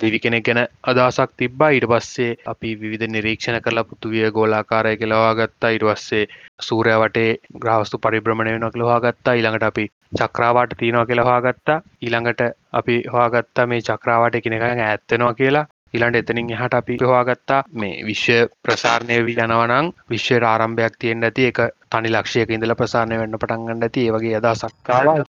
දෙවි 0.00 0.18
කෙනෙක් 0.18 0.44
ගැන 0.44 0.60
අදහසක් 0.84 1.30
තිබ්බා. 1.36 1.70
ඊට 1.70 1.86
පස්සේ 1.86 2.30
අපි 2.46 2.70
විධ 2.82 3.06
නිරීක්ෂණ 3.06 3.60
කරලා 3.60 3.84
පෘතුවිය 3.84 4.30
ගෝලාකාරය 4.30 4.94
කෙලවා 4.96 5.34
ගත්තා 5.34 5.74
ඉට 5.76 5.84
පස්සේ 5.88 6.24
සූරය 6.60 6.94
වටේ 7.02 7.30
ග්‍රහස්තු 7.62 7.98
පරිබ්‍රමණය 7.98 8.54
වෙන 8.54 8.66
කළවා 8.70 9.00
ගත්තා 9.00 9.34
ඊළඟට 9.34 9.68
අපි 9.70 9.84
චක්‍රාවාට 10.18 10.74
තියෙනවා 10.78 11.06
කියලවා 11.06 11.40
ගත්තා 11.40 11.78
ඊළඟට 12.02 12.42
අපි 12.72 12.96
හවාගත්තා 13.12 13.66
මේ 13.66 13.86
චක්‍රාවට 13.88 14.42
කෙනෙක 14.44 14.66
ඇත්තෙනවා 14.66 15.34
කියලා. 15.34 15.66
ඉළන්ට 15.94 16.16
එතනින් 16.16 16.50
එහට 16.50 16.74
අපි 16.74 16.96
හවාගත්තා 17.02 17.60
මේ 17.74 18.00
විශ්ව 18.04 18.48
ප්‍රසාරණය 18.62 19.18
වී 19.26 19.36
යනවනං 19.40 19.92
විශ්ව 20.08 20.46
ආරම්භයක් 20.46 20.96
තියෙන් 20.98 21.22
ඇති 21.24 21.46
එක 21.50 21.60
තනි 21.88 22.10
ලක්ෂයක 22.10 22.50
ඉඳල 22.50 22.74
ප්‍රසාරණය 22.74 23.20
වෙන්න 23.20 23.38
පටන්ගන්න 23.38 23.86
ඇති. 23.86 24.06
ඒවගේ 24.06 24.40
අදසක්කාවා 24.40 25.24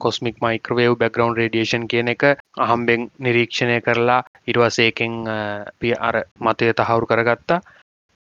කොස්මික් 0.00 0.36
මයික්‍රවේව් 0.40 0.94
බැග්‍රවන්් 0.96 1.34
රඩියේෂන් 1.36 1.88
කියන 1.88 2.08
එක 2.08 2.22
අහම්බෙන් 2.58 3.08
නිරීක්ෂණය 3.18 3.80
කරලා 3.80 4.20
ඉටවසේකෙන් 4.46 5.18
පිය 5.80 5.94
අර 6.00 6.22
මතය 6.40 6.70
තහවුරු 6.74 7.06
කරගත්තා. 7.08 7.60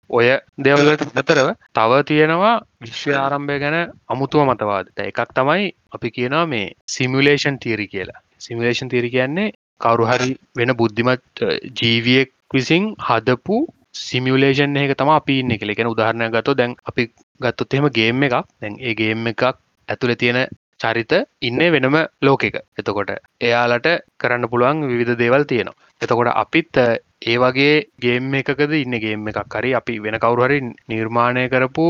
ඔය 0.09 0.27
දෙවලට 0.59 1.17
අතරව 1.17 1.47
තව 1.73 2.01
තියෙනවා 2.03 2.55
විශ්ව 2.81 3.17
ආරම්භය 3.17 3.57
ගැන 3.59 3.77
අමුතුව 4.07 4.45
මතවාදත 4.45 4.99
එකක් 5.01 5.25
තමයි 5.33 5.73
අපි 5.91 6.11
කියනවා 6.11 6.45
මේ 6.47 6.67
සිමියලේෂන් 6.87 7.57
තීරි 7.59 7.87
කියලා. 7.87 8.21
සිමිලේෂන් 8.39 8.89
තීරි 8.89 9.09
කියන්නේ 9.09 9.51
කවරු 9.81 10.05
හරි 10.05 10.29
වෙන 10.55 10.71
බුද්ධිමත් 10.73 11.43
ජීවියෙක් 11.79 12.29
විසින් 12.53 12.83
හදපු 13.07 13.57
සිමියලේෂන් 13.97 14.77
එක 14.77 14.93
තම 14.97 15.11
අපි 15.11 15.39
ඉන්න 15.41 15.57
කෙ 15.59 15.65
එකෙන 15.67 15.91
උදාහරණය 15.93 16.27
ගත 16.29 16.55
දැන් 16.55 16.71
අපි 16.85 17.03
ගත්තොත් 17.39 17.73
එහෙම 17.73 17.87
ගේම් 17.91 18.23
එකක්. 18.23 18.35
දැන් 18.61 18.73
ඒ 18.79 18.93
ගේම් 18.93 19.27
එකක් 19.27 19.43
ඇතුළ 19.89 20.15
තියෙන 20.15 20.39
චරිත 20.79 21.13
ඉන්නේ 21.41 21.71
වෙනම 21.71 21.97
ලෝකෙක. 22.21 22.55
එතකොට 22.77 23.11
එයාලට 23.41 23.89
කරන්න 24.19 24.49
පුළුවන් 24.49 24.87
විවිධ 24.87 25.17
දේවල් 25.17 25.45
තියෙනවා. 25.45 25.75
එතකොට 26.01 26.31
අපිත් 26.35 26.77
ඒ 26.77 27.37
වගේ 27.37 27.75
ගේම් 27.99 28.33
එකකද 28.33 28.73
ඉන්න? 28.75 28.95
ගේම් 28.99 29.27
එකක් 29.27 29.53
හරි 29.53 29.73
අපි 29.73 29.99
වෙන 29.99 30.19
කවුරුහරි 30.19 30.59
නිර්මාණය 30.87 31.45
කරපු 31.49 31.85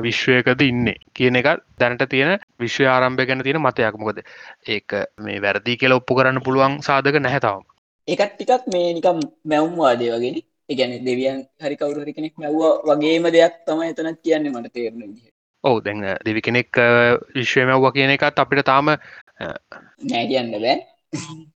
විශ්වයකද 0.00 0.62
ඉන්න? 0.62 0.92
කියන 1.12 1.36
එක 1.36 1.48
දැනට 1.78 2.04
තියෙන 2.08 2.36
විශ්ව 2.58 2.86
ආරම්භය 2.86 3.26
ගැන 3.26 3.42
තියෙන 3.42 3.60
මතයක්. 3.60 3.94
මොකද 3.96 4.22
ඒක 4.68 5.00
මේ 5.18 5.40
වැරදි 5.40 5.76
කියල 5.76 5.92
ඔප්පු 5.92 6.14
කරන්න 6.14 6.44
පුළුවන් 6.44 6.78
සාධක 6.82 7.18
නැහැතාවම 7.18 7.66
එකත් 8.08 8.30
ටිකක් 8.32 8.68
මේ 8.68 8.92
නිකම් 8.94 9.18
මැවුම් 9.44 9.74
වාදය 9.76 10.06
වගෙන 10.10 10.36
එකගැන 10.68 10.92
දෙවියන් 11.04 11.40
හරි 11.58 11.76
කවුරහරි 11.76 12.12
කෙනෙක් 12.12 12.34
මැව්ව 12.36 12.62
වගේම 12.88 13.26
දෙයක් 13.30 13.54
තම 13.66 13.82
එතනත් 13.84 14.22
කියන්නේ 14.24 14.52
මට 14.52 14.72
තේරන 14.74 15.02
විදිහ 15.02 15.32
ඔවු 15.64 15.80
දැන් 15.80 16.04
දෙවි 16.24 16.40
කෙනෙක් 16.40 16.70
විශ්වමව්ව 17.34 17.92
කියන 17.94 18.14
එකත් 18.14 18.38
අපිට 18.38 18.64
තාම 18.64 18.94
නෑ 20.04 20.24
කියන්න 20.26 20.54
බෑ. 20.54 20.76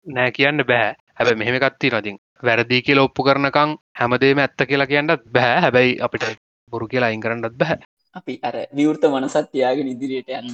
නෑ 0.07 0.31
කියන්න 0.31 0.65
බෑ. 0.65 0.93
හැබ 1.15 1.37
මෙහෙම 1.37 1.59
කත්ති 1.59 1.91
නතින් 1.91 2.17
වැරදි 2.43 2.81
කියල 2.81 2.99
ඔප්පු 2.99 3.23
කරනකං 3.23 3.77
හැමදේම 3.99 4.39
ඇත්ත 4.39 4.67
කියලා 4.67 4.87
කියන්නත් 4.87 5.29
බෑ. 5.31 5.59
හැබැයි 5.61 5.99
අපිට 6.01 6.29
බොරු 6.73 6.87
කියලා 6.87 7.09
අයින් 7.09 7.21
කරන්නත් 7.21 7.57
බැහැ 7.57 7.91
අපි 8.15 8.39
අර 8.43 8.55
විවෘත 8.77 9.03
මනසත් 9.09 9.51
තියාගෙන 9.51 9.91
ඉදිරියට 9.93 10.31
යන්න 10.31 10.49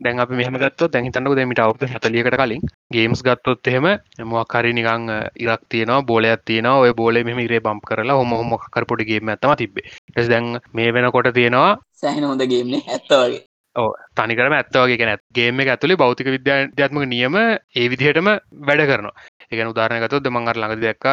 දැන් 0.00 0.20
අපි 0.20 0.38
මෙහම 0.40 0.56
ගත්තොත් 0.56 0.92
දැන් 0.92 1.06
හිතන්නක 1.08 1.36
දෙමිට 1.36 1.60
අවුද 1.60 1.84
හතලියකට 1.84 2.36
කලින් 2.40 2.62
ගේම්ස් 2.94 3.22
ගත්තොත් 3.26 3.70
එහෙම 3.70 3.88
මොක්හරි 4.26 4.72
නිකං 4.72 5.08
ඉරක් 5.36 5.62
තියනවා 5.68 6.02
බෝලයක් 6.02 6.44
තියෙන 6.44 6.68
ඔය 6.72 6.92
බෝල 6.94 7.20
මෙම 7.28 7.40
ඉරේ 7.40 7.60
බම් 7.60 7.80
කරලා 7.88 8.18
හොම 8.20 8.34
මොක්කර 8.52 8.86
පොඩිගේම 8.86 9.32
ඇතම 9.34 9.56
තිබේ 9.60 9.88
ටස් 9.88 10.30
දැන් 10.30 10.46
මේ 10.72 10.94
වෙනකොට 10.94 11.30
තියෙනවා 11.34 11.72
සෑහන 12.04 12.30
හොඳ 12.30 12.46
ගේම්න 12.46 12.78
ඇත්තවගේ 12.78 13.42
ඕ 13.76 13.88
තනිකරම 14.14 14.54
ඇත්තවගේ 14.54 14.98
ගැන 14.98 15.22
ගේම 15.32 15.62
එක 15.62 15.70
ඇතුළේ 15.70 15.98
භෞතික 15.98 16.28
විද්‍යාත්මක 16.28 17.06
නියම 17.08 17.36
ඒ 17.38 17.86
විදිහටම 17.88 18.28
වැඩ 18.62 18.82
කරනවා. 18.84 19.14
එකන 19.52 19.72
උදාරණයගතොත් 19.72 20.28
මංගර 20.30 20.56
ළඟද 20.56 20.84
දැක්ක 20.84 21.06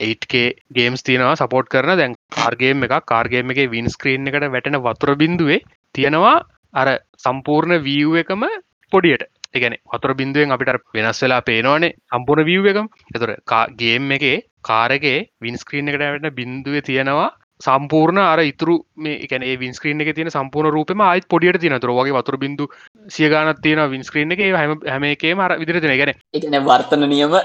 8K 0.00 0.34
ගේම්ස් 0.70 1.02
තියෙනවා 1.02 1.36
සපෝට් 1.36 1.68
කරන. 1.68 1.92
දැන් 1.92 2.14
කාර්ගේම් 2.30 2.86
එක 2.86 2.94
කාර්ගේම 3.04 3.52
එක 3.52 3.60
වින් 3.70 3.88
ස්ක්‍රීන් 3.88 4.28
එකට 4.28 4.48
වැටෙන 4.48 4.80
වතුර 4.80 5.12
බිඳුවේ 5.16 5.60
තියෙනවා 5.94 6.36
අර 6.74 6.88
සම්පූර්ණ 7.18 7.76
වීව් 7.80 8.16
එකම 8.22 8.46
පොඩියට. 8.92 9.28
එකන 9.54 9.76
වතුර 9.86 10.12
බින්දුවෙන් 10.14 10.56
අපිට 10.56 10.88
වෙනස් 10.96 11.22
වෙලා 11.22 11.42
පේනවානේ 11.42 11.96
සම්පූර්ණ 12.10 12.48
වීව් 12.50 12.70
එකම. 12.72 12.88
එතුර 13.14 13.30
ගේම් 13.76 14.10
එකේ 14.10 14.36
කාරගේ 14.62 15.18
වින්ස්ක්‍රීන් 15.40 15.90
එකට 15.90 16.02
වැටන 16.02 16.36
බින්දුව 16.40 16.80
තියෙනවා 16.82 17.30
සම්පූර්ණ 17.60 18.20
අර 18.22 18.40
ඉතුරු 18.42 18.76
මේ 18.98 19.16
එකන 19.24 19.44
වින්ස්ක්‍රීන් 19.60 20.02
එක 20.02 20.12
තියෙන 20.12 20.30
සම්පූර්ණ 20.30 20.72
රූපම 20.72 21.02
අයිත් 21.02 21.26
පොඩියට 21.26 21.60
තින 21.60 21.76
තුරවගේ 21.76 22.14
වතුර 22.14 22.38
බිඳු 22.38 22.68
සියගානත් 23.08 23.60
තියෙන 23.60 23.82
වින්ස්ක්‍රීන් 23.88 24.32
එක. 24.32 24.44
හැම 24.52 24.78
හැම 24.86 25.08
මර 25.34 25.52
විදිර 25.58 25.80
තින 25.80 25.94
ගැන 25.94 26.14
එකන 26.34 26.56
වර්තන 26.62 27.08
නියම 27.08 27.36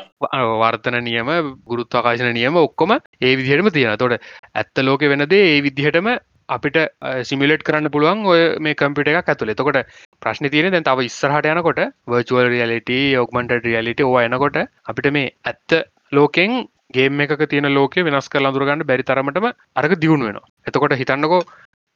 වර්තන 0.62 1.00
නියම 1.04 1.34
ගුරුත්වාකාශන 1.66 2.32
නියම 2.34 2.56
ඔක්කොම 2.58 2.96
ඒ 2.96 3.36
විදිහටම 3.36 3.72
තියෙන 3.72 3.98
තොට 3.98 4.22
ඇත්ත 4.56 4.84
ලෝක 4.84 5.04
වෙනදේ 5.06 5.44
ඒ 5.48 5.60
විදිහටම 5.62 6.16
අපිට 6.50 6.78
සිමිලට් 7.24 7.64
කරන්න 7.64 7.92
පුළුවන් 7.92 8.24
ඔය 8.26 8.42
මේ 8.60 8.76
කම්පිට 8.76 9.10
එකක් 9.12 9.32
ඇතුළ 9.34 9.54
එතකොට 9.54 9.82
ප්‍රශ්න 10.22 10.50
තියෙන 10.50 10.72
දැන් 10.72 10.86
තව 10.86 11.08
ඉස්සරහට 11.08 11.50
යනකොට 11.52 11.82
වර්චුවල් 12.08 12.50
රියලිට 12.50 12.94
ඔක්මට 13.18 13.58
රියලිට 13.64 14.04
ඕ 14.04 14.16
එනකොට 14.20 14.62
අපිට 14.86 15.12
මේ 15.12 15.34
ඇත්ත 15.44 15.80
ලෝකෙන් 16.12 16.64
ගේම 16.96 17.22
එක 17.22 17.36
තියෙන 17.46 17.70
ලෝක 17.72 17.96
වෙනස් 18.02 18.28
කර 18.30 18.44
අඳුරගන්න 18.44 18.84
බැරි 18.86 19.04
තරමටම 19.04 19.48
අරක 19.76 19.96
දියුණු 19.98 20.28
වෙනවා. 20.28 20.52
එතකොට 20.66 20.96
හිතන්නකෝ 20.96 21.42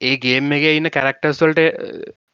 ඒ 0.01 0.15
ගේම් 0.17 0.51
එක 0.51 0.65
ඉන්න 0.69 0.89
කැරක්ටර්ස්වල්ට 0.89 1.61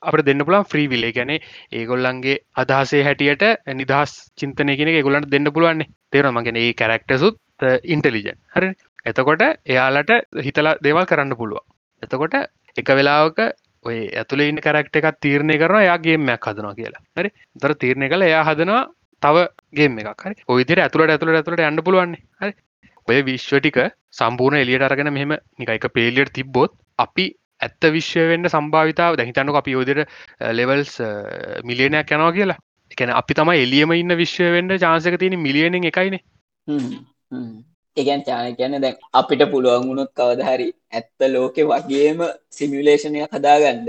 අපට 0.04 0.25
දෙන්න 0.25 0.41
පුළන් 0.41 0.65
ෆ්‍රී 0.65 0.88
විලේ 0.88 1.13
ගැන 1.13 1.32
ඒගොල්ලන්ගේ 1.36 2.41
අදහසේ 2.56 3.04
හැටියට 3.04 3.45
නිදහස් 3.73 4.13
චින්තනය 4.38 4.75
කෙන 4.75 4.91
ගොලන්ට 5.01 5.30
දෙන්න 5.30 5.51
පුළුවන්නේ 5.51 5.91
තේරමගෙන 6.12 6.58
ඒ 6.58 6.73
කැරක්ටසුත් 6.75 7.39
ඉන්ටලිජන් 7.88 8.41
හරි 8.51 8.69
එතකොට 9.06 9.45
එයාලට 9.65 10.12
හිතලා 10.41 10.75
දේවල් 10.80 11.06
කරන්න 11.06 11.36
පුළුවන්. 11.36 11.65
එතකොට 12.04 12.36
එක 12.75 12.89
වෙලාවක 12.91 13.39
ඔය 13.86 13.97
ඇතුළ 14.13 14.41
ඉන්න 14.41 14.60
කරක්ට 14.60 14.99
එකක් 14.99 15.19
තීරණය 15.19 15.58
කරන 15.58 15.84
යාගේමයක් 15.84 16.47
හදනවා 16.47 16.75
කියලා. 16.75 17.04
හරි? 17.13 17.30
දර 17.56 17.73
තීරණය 17.75 18.10
කළ 18.10 18.23
එයා 18.23 18.43
හදනවා 18.43 18.84
තව 19.25 19.45
ගේම 19.79 19.97
එකක්. 20.01 20.21
හරි. 20.23 20.35
ඔයිදිර 20.47 20.83
ඇතුළට 20.83 21.15
ඇතුළට 21.15 21.39
ඇතුළට 21.39 21.65
යන්න 21.69 21.85
පුළුවන්නේ 21.88 22.21
හරි. 22.41 22.53
ඔය 23.07 23.17
විශ්වටික 23.29 23.79
සම්පූර්ණ 24.19 24.63
එලියට 24.63 24.85
අරගෙන 24.88 25.11
මෙහෙම 25.17 25.33
නිකයික 25.59 25.89
පේලියට 25.97 26.35
තිබ්බොත් 26.38 26.77
අපි 26.99 27.25
ඇත්ත 27.61 27.91
විශ්ව 27.97 28.31
වෙන්න 28.31 28.51
සම්භාවිතාව 28.53 29.19
දැහිතන්නක 29.19 29.59
අපි 29.61 29.75
යෝදර 29.77 30.05
ලෙවල්ස් 30.59 30.95
මිලියනයක් 31.63 32.15
යනවා 32.17 32.33
කියලා. 32.38 32.59
එකන 32.91 33.11
අපි 33.11 33.33
තම 33.33 33.51
එලියම 33.55 33.93
ඉන්න 33.93 34.17
විශ්ව 34.17 34.51
වෙන්ඩ 34.55 34.79
චාන්සක 34.79 35.21
තියෙන 35.21 35.39
මිලියනෙන් 35.45 35.88
එකයිනේ 35.91 36.21
ඒගැන් 37.97 38.23
චාන 38.23 38.55
කියන්න 38.55 38.81
දැන් 38.81 38.97
අපිට 39.13 39.43
පුළුවන් 39.51 39.88
වුණොත් 39.89 40.11
කවදහරි 40.19 40.67
ඇත්ත 40.93 41.27
ලෝකෙ 41.29 41.63
වගේම 41.63 42.19
සිමියලේෂණය 42.49 43.25
හදාගන්න. 43.27 43.88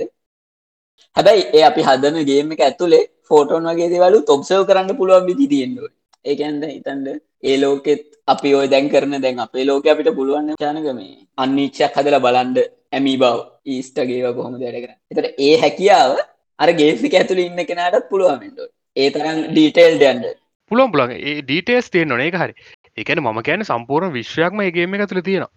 හැබැයි 1.17 1.45
ඒ 1.53 1.63
අපි 1.63 1.87
හදන 1.89 2.19
ගේම 2.25 2.53
එක 2.53 2.63
ඇතුළේ 2.63 3.05
ෆෝටෝන් 3.23 3.69
වගේ 3.71 3.91
දෙවලු 3.95 4.21
තොබ්සව 4.25 4.63
කරන්න 4.69 4.99
පුළුවන් 4.99 5.29
විදි 5.31 5.49
තියෙන්ඩුව 5.53 5.91
ඒකන්ද 6.25 6.65
හිතන්ඩ 6.67 7.09
ඒ 7.43 7.57
ලෝකෙත් 7.57 8.07
අපි 8.29 8.55
ඔය 8.55 8.67
දැන් 8.69 8.89
කරන 8.89 9.19
දැන් 9.19 9.39
අපේ 9.41 9.67
ලෝක 9.67 9.87
අපිට 9.87 10.11
පුළුවන් 10.15 10.55
චානකම 10.57 11.03
අන්නිච්චයක් 11.39 11.99
හදලා 11.99 12.21
බලන්ඩ 12.21 12.59
ඇමි 12.93 13.15
බව 13.17 13.37
ඊස්ටගේව 13.67 14.33
කොහොම 14.39 14.57
දෙයට 14.57 14.81
කර 14.81 14.95
එතට 15.15 15.43
ඒ 15.43 15.55
හැකියාව 15.59 16.17
අර 16.59 16.71
ගේසික 16.75 17.15
ඇතුළ 17.15 17.45
ඉන්න 17.45 17.63
කෙනටත් 17.65 18.11
පුළුවන්ෙන්ඩ 18.11 18.67
ඒ 18.97 19.09
තරම් 19.11 19.39
ඩීටේල් 19.47 19.97
ඩන්ඩ 19.97 20.35
පුළොම් 20.71 20.91
පුළන් 20.91 21.13
ඒ 21.13 21.35
ඩීටේස් 21.41 21.91
තියෙන් 21.91 22.09
නොනේ 22.09 22.31
හරි. 22.35 22.55
එකන 22.97 23.21
ම 23.23 23.39
කියන 23.43 23.63
සම්පූර්ණ 23.65 24.13
විශ්වයක්ම 24.13 24.63
ඒගේම 24.63 24.95
එක 24.97 25.05
තුළ 25.07 25.23
තියෙනවා. 25.23 25.53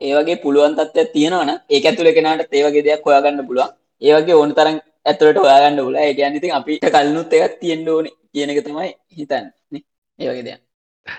ඒවගේ 0.00 0.36
පුළුවන් 0.36 0.76
තත්ත්වයක් 0.76 1.10
තියෙනවන 1.12 1.50
ඒ 1.50 1.80
ඇතුළ 1.82 2.10
කෙනට 2.14 2.54
ඒවගේ 2.54 2.84
දෙයක් 2.84 3.04
හොයාගන්න 3.04 3.46
පුළුවන් 3.46 3.74
ඒවගේ 4.02 4.34
ඕන 4.34 4.54
තරම් 4.54 4.78
ඇතුළට 5.06 5.38
හොයාගන්න 5.38 5.80
පුල 5.80 5.96
ඒ 5.96 6.14
ගැනති 6.14 6.50
අපිට 6.52 6.88
කල්නුත් 6.88 7.36
එකක් 7.36 7.60
තියෙන්න්න 7.60 7.88
ඕන 7.88 8.08
කියන 8.32 8.50
එක 8.50 8.64
තමයි 8.64 8.90
හිතන් 9.16 9.44
ඒවගේ 10.18 10.44
දෙයක්. 10.44 10.60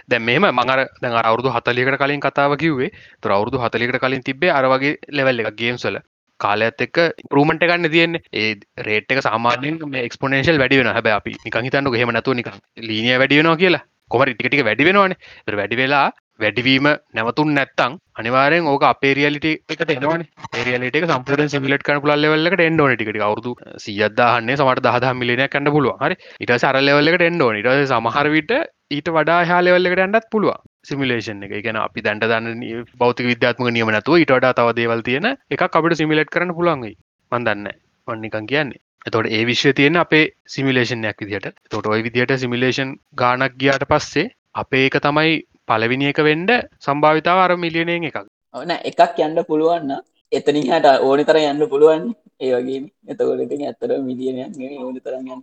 දැ 0.07 0.19
මෙම 0.19 0.45
මඟර 0.49 0.85
දැ 1.01 1.23
අවුදු 1.23 1.49
හතලිකට 1.49 1.97
කලින් 1.97 2.21
කතාව 2.21 2.55
කිවේ 2.57 2.93
තුර 3.21 3.31
අවුදු 3.31 3.57
හතලිකට 3.57 3.99
කලින් 3.99 4.23
තිබේ 4.23 4.51
අරවගේ 4.51 4.95
ලෙවල් 5.09 5.41
එක 5.41 5.51
ගේම්සල 5.55 5.99
කාලයත් 6.39 6.81
එක් 6.81 6.97
පරමට 7.29 7.63
ගන්න 7.63 7.91
තියෙන්නේ. 7.91 8.23
ඒ 8.33 8.51
රේට් 8.79 9.11
එක 9.11 9.21
සාමාන්‍යෙන් 9.21 9.79
එක්ස්පොනේශල් 9.99 10.59
වැඩි 10.61 10.81
වෙන 10.81 10.91
හැබ 10.91 11.07
අපි 11.11 11.37
නික 11.45 11.57
හිතන්නු 11.59 11.95
හෙම 11.95 12.11
නැතු 12.11 12.33
නික 12.33 12.51
ලීනිය 12.81 13.17
වැඩියෙනවා 13.17 13.61
කියලා. 13.63 13.83
කොමරි 14.09 14.35
ටික 14.35 14.65
වැඩි 14.69 14.89
වෙනවාන. 14.89 15.15
වැඩි 15.59 15.79
වෙලා 15.81 16.07
වැඩිවීම 16.41 16.87
නැවතුන් 17.15 17.49
නැත්තං 17.57 17.93
අනිවාරෙන් 18.19 18.67
ඕක 18.71 18.83
අපේ 18.89 19.13
රියලිට 19.17 19.47
එකට 19.73 19.91
එනවන. 19.95 20.23
රියලට 20.67 20.97
සම්පර 21.01 21.41
සිමිලට 21.53 21.83
කන 21.87 22.01
පුල 22.03 22.13
ලෙවල්ලට 22.23 22.63
එන්ඩෝන 22.67 22.95
ටිකට 22.95 23.21
අවුදු 23.27 23.53
සියදදාහන්නේ 23.85 24.57
සමට 24.59 24.85
දහ 25.03 25.13
මිලින 25.21 25.43
කන්න 25.53 25.71
පුළුව 25.75 26.03
හරි? 26.03 26.17
ඉට 26.43 26.53
සරලෙවල්ලට 26.63 27.25
එන්ඩෝන 27.29 27.59
ඉට 27.61 27.69
සමහරවිට 27.91 28.53
ඊට 28.97 29.09
වඩා 29.17 29.39
හාලෙවල්ලකට 29.51 30.03
ඇන්නත් 30.05 30.29
පුළුව 30.31 30.55
සිමිලේෂන් 30.89 31.43
එක. 31.45 31.55
ගැන 31.65 31.81
අපි 31.85 32.05
දැන්ට 32.07 32.27
දන්න 32.31 32.85
බෞතික 33.01 33.31
විද්‍යාත්මක 33.31 33.73
නියම 33.77 33.91
නැතුව 33.95 34.23
ඉට 34.23 34.35
වඩා 34.37 34.55
තව 34.59 34.77
දේවල් 34.79 35.03
තියෙන 35.09 35.33
එක 35.55 35.65
අපිට 35.69 35.99
සිමිලට් 36.01 36.31
කරන්න 36.35 36.55
පුළුවන්ගයි 36.59 36.95
මන්දන්න 37.31 37.67
වන්නිකන් 38.07 38.47
කියන්නේ. 38.53 38.81
එතොට 39.05 39.27
ඒ 39.27 39.43
විශ්ව 39.45 39.73
තියෙන 39.73 39.97
අපේ 39.97 40.25
සිමිලේෂන්යක් 40.47 41.21
විදිට 41.21 41.55
තොට 41.69 41.87
ඔයි 41.87 42.03
විදියට 42.03 42.33
සිමිලේෂන් 42.37 42.91
ගානක් 43.15 43.55
ගියාට 43.55 43.85
පස්සේ 43.85 44.31
අපේ 44.55 44.85
එක 44.85 44.99
තමයි 44.99 45.33
පලවිනි 45.67 46.11
එක 46.11 46.19
වෙන්ඩ 46.21 46.51
සම්භාවිතාව 46.79 47.39
අර 47.39 47.51
මිලියනයෙන් 47.57 48.03
එකක්. 48.03 48.17
ඕන 48.53 48.71
එකක් 48.71 49.19
යන්න 49.19 49.43
පුළුවන්න 49.45 49.91
එතනින් 50.31 50.67
හට 50.67 50.95
ඕනි 51.01 51.23
තර 51.25 51.37
යන්න 51.43 51.69
පුළුවන් 51.69 52.03
ඒ 52.39 52.51
වගේ 52.53 52.81
එතකොට 53.07 53.41
ඉතින් 53.41 53.65
ඇත්තර 53.65 53.91
මිලියනයක් 54.01 54.79
ඕනි 54.79 55.01
තරම් 55.01 55.25
යන්න 55.27 55.41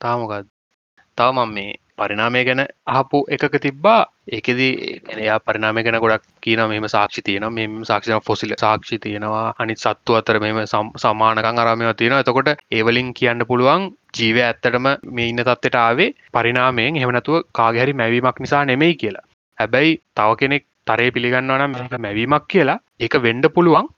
තාමකත් 0.00 0.48
තවමම් 1.18 1.50
මේ 1.50 1.72
පරිනාමය 1.98 2.42
ගැන 2.48 2.62
අහපු 2.94 3.18
එකක 3.34 3.54
තිබ්බා. 3.64 4.00
ඒකෙදී 4.36 4.72
එයා 5.16 5.38
පරිනාමය 5.46 5.84
ගැන 5.86 5.98
ගොඩක් 6.04 6.24
කියන 6.44 6.62
මෙම 6.72 6.86
සාක්ෂි 6.94 7.24
තියෙන 7.28 7.46
මෙම 7.58 7.76
සාක්ෂණ 7.90 8.24
ෆොසිල 8.28 8.54
සාක්ෂි 8.64 8.98
තියෙනවා. 9.04 9.46
අනිත් 9.58 9.84
සත්තු 9.84 10.18
අතර 10.20 10.38
මෙම 10.44 10.60
සමානකං 11.02 11.62
අරමය 11.64 11.94
තියෙන 12.00 12.16
එතකොට 12.20 12.50
ඒවලින් 12.78 13.10
කියන්න 13.20 13.46
පුළුවන් 13.50 13.90
ජීවය 14.18 14.42
ඇත්තටම 14.46 14.88
මේ 15.16 15.28
ඉන්න 15.32 15.42
තත්වට 15.42 15.82
ආවේ 15.84 16.10
පරිනාමයෙන් 16.34 17.00
හෙමනතුව 17.02 17.44
කාගැරි 17.58 17.98
මැවීමක් 18.02 18.40
නිසා 18.44 18.64
නෙමෙයි 18.72 18.98
කියලා. 19.02 19.26
හැබැයි 19.58 20.00
තව 20.16 20.40
කෙනෙක් 20.42 20.64
තරේ 20.88 21.10
පිළිගන්නවනම් 21.14 21.72
මේක 21.76 21.96
මැවීමක් 22.06 22.44
කියලා 22.52 22.78
ඒක 23.04 23.14
වෙන්ඩ 23.26 23.46
පුළුවන්. 23.56 23.88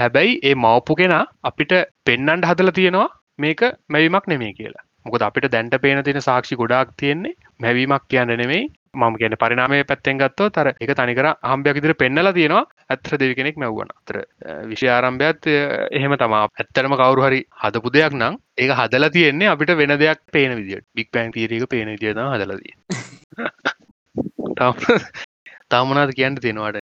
හැබැයි 0.00 0.38
ඒ 0.48 0.54
මවපු 0.64 1.00
කෙනා 1.00 1.24
අපිට 1.50 1.74
පෙන්නන්ට 2.06 2.48
හදල 2.50 2.72
තියෙනවා 2.78 3.08
මේක 3.38 3.60
මැවීමක් 3.88 4.26
නෙමේ 4.32 4.52
කියලා. 4.58 4.84
මොකද 5.04 5.22
අපිට 5.28 5.46
දැන්ට 5.54 5.76
පේන 5.84 6.02
තියෙන 6.06 6.26
සාක්ෂි 6.28 6.60
ගොඩාක් 6.62 6.90
තියෙන්නේ 7.00 7.36
මැවීමක් 7.60 8.04
කියන්න 8.08 8.32
නෙමෙයි. 8.34 8.68
මම 8.92 9.14
කියන 9.18 9.34
පරිනාමය 9.38 9.84
පැත්තෙන් 9.84 10.18
ගත්තෝ 10.18 10.48
තර 10.50 10.68
එක 10.74 10.92
තනිකර 10.92 11.26
හම්බයක් 11.44 11.76
ඉදිරි 11.76 11.94
පෙන්නලා 11.94 12.32
තියෙනවා. 12.32 12.64
ඇත්තර 12.90 13.12
දෙවි 13.16 13.34
කෙනෙක් 13.34 13.56
මැව්වන 13.56 13.90
අතර 13.92 14.16
විෂය 14.66 14.88
ආරම්භයත් 14.88 15.46
එහෙම 15.92 16.14
තමා 16.18 16.42
ඇත්තරම 16.54 16.94
කවරු 16.96 17.26
හරි 17.26 17.40
හදපු 17.62 17.92
දෙයක් 17.92 18.14
නම් 18.14 18.34
ඒක 18.58 18.72
හදලා 18.74 19.10
තියෙන්නේ 19.10 19.48
අපිට 19.48 19.72
වෙන 19.76 19.94
දෙයක් 19.96 20.20
පේන 20.32 20.56
විදිට 20.58 20.86
බික් 20.94 21.10
පැන් 21.12 21.32
තීරක 21.32 21.68
පේන 21.68 21.92
විදිද 21.94 22.22
හදලදී 22.26 22.74
තාමනාද 25.68 26.12
කියන්න 26.18 26.40
තියෙනවාට 26.40 26.82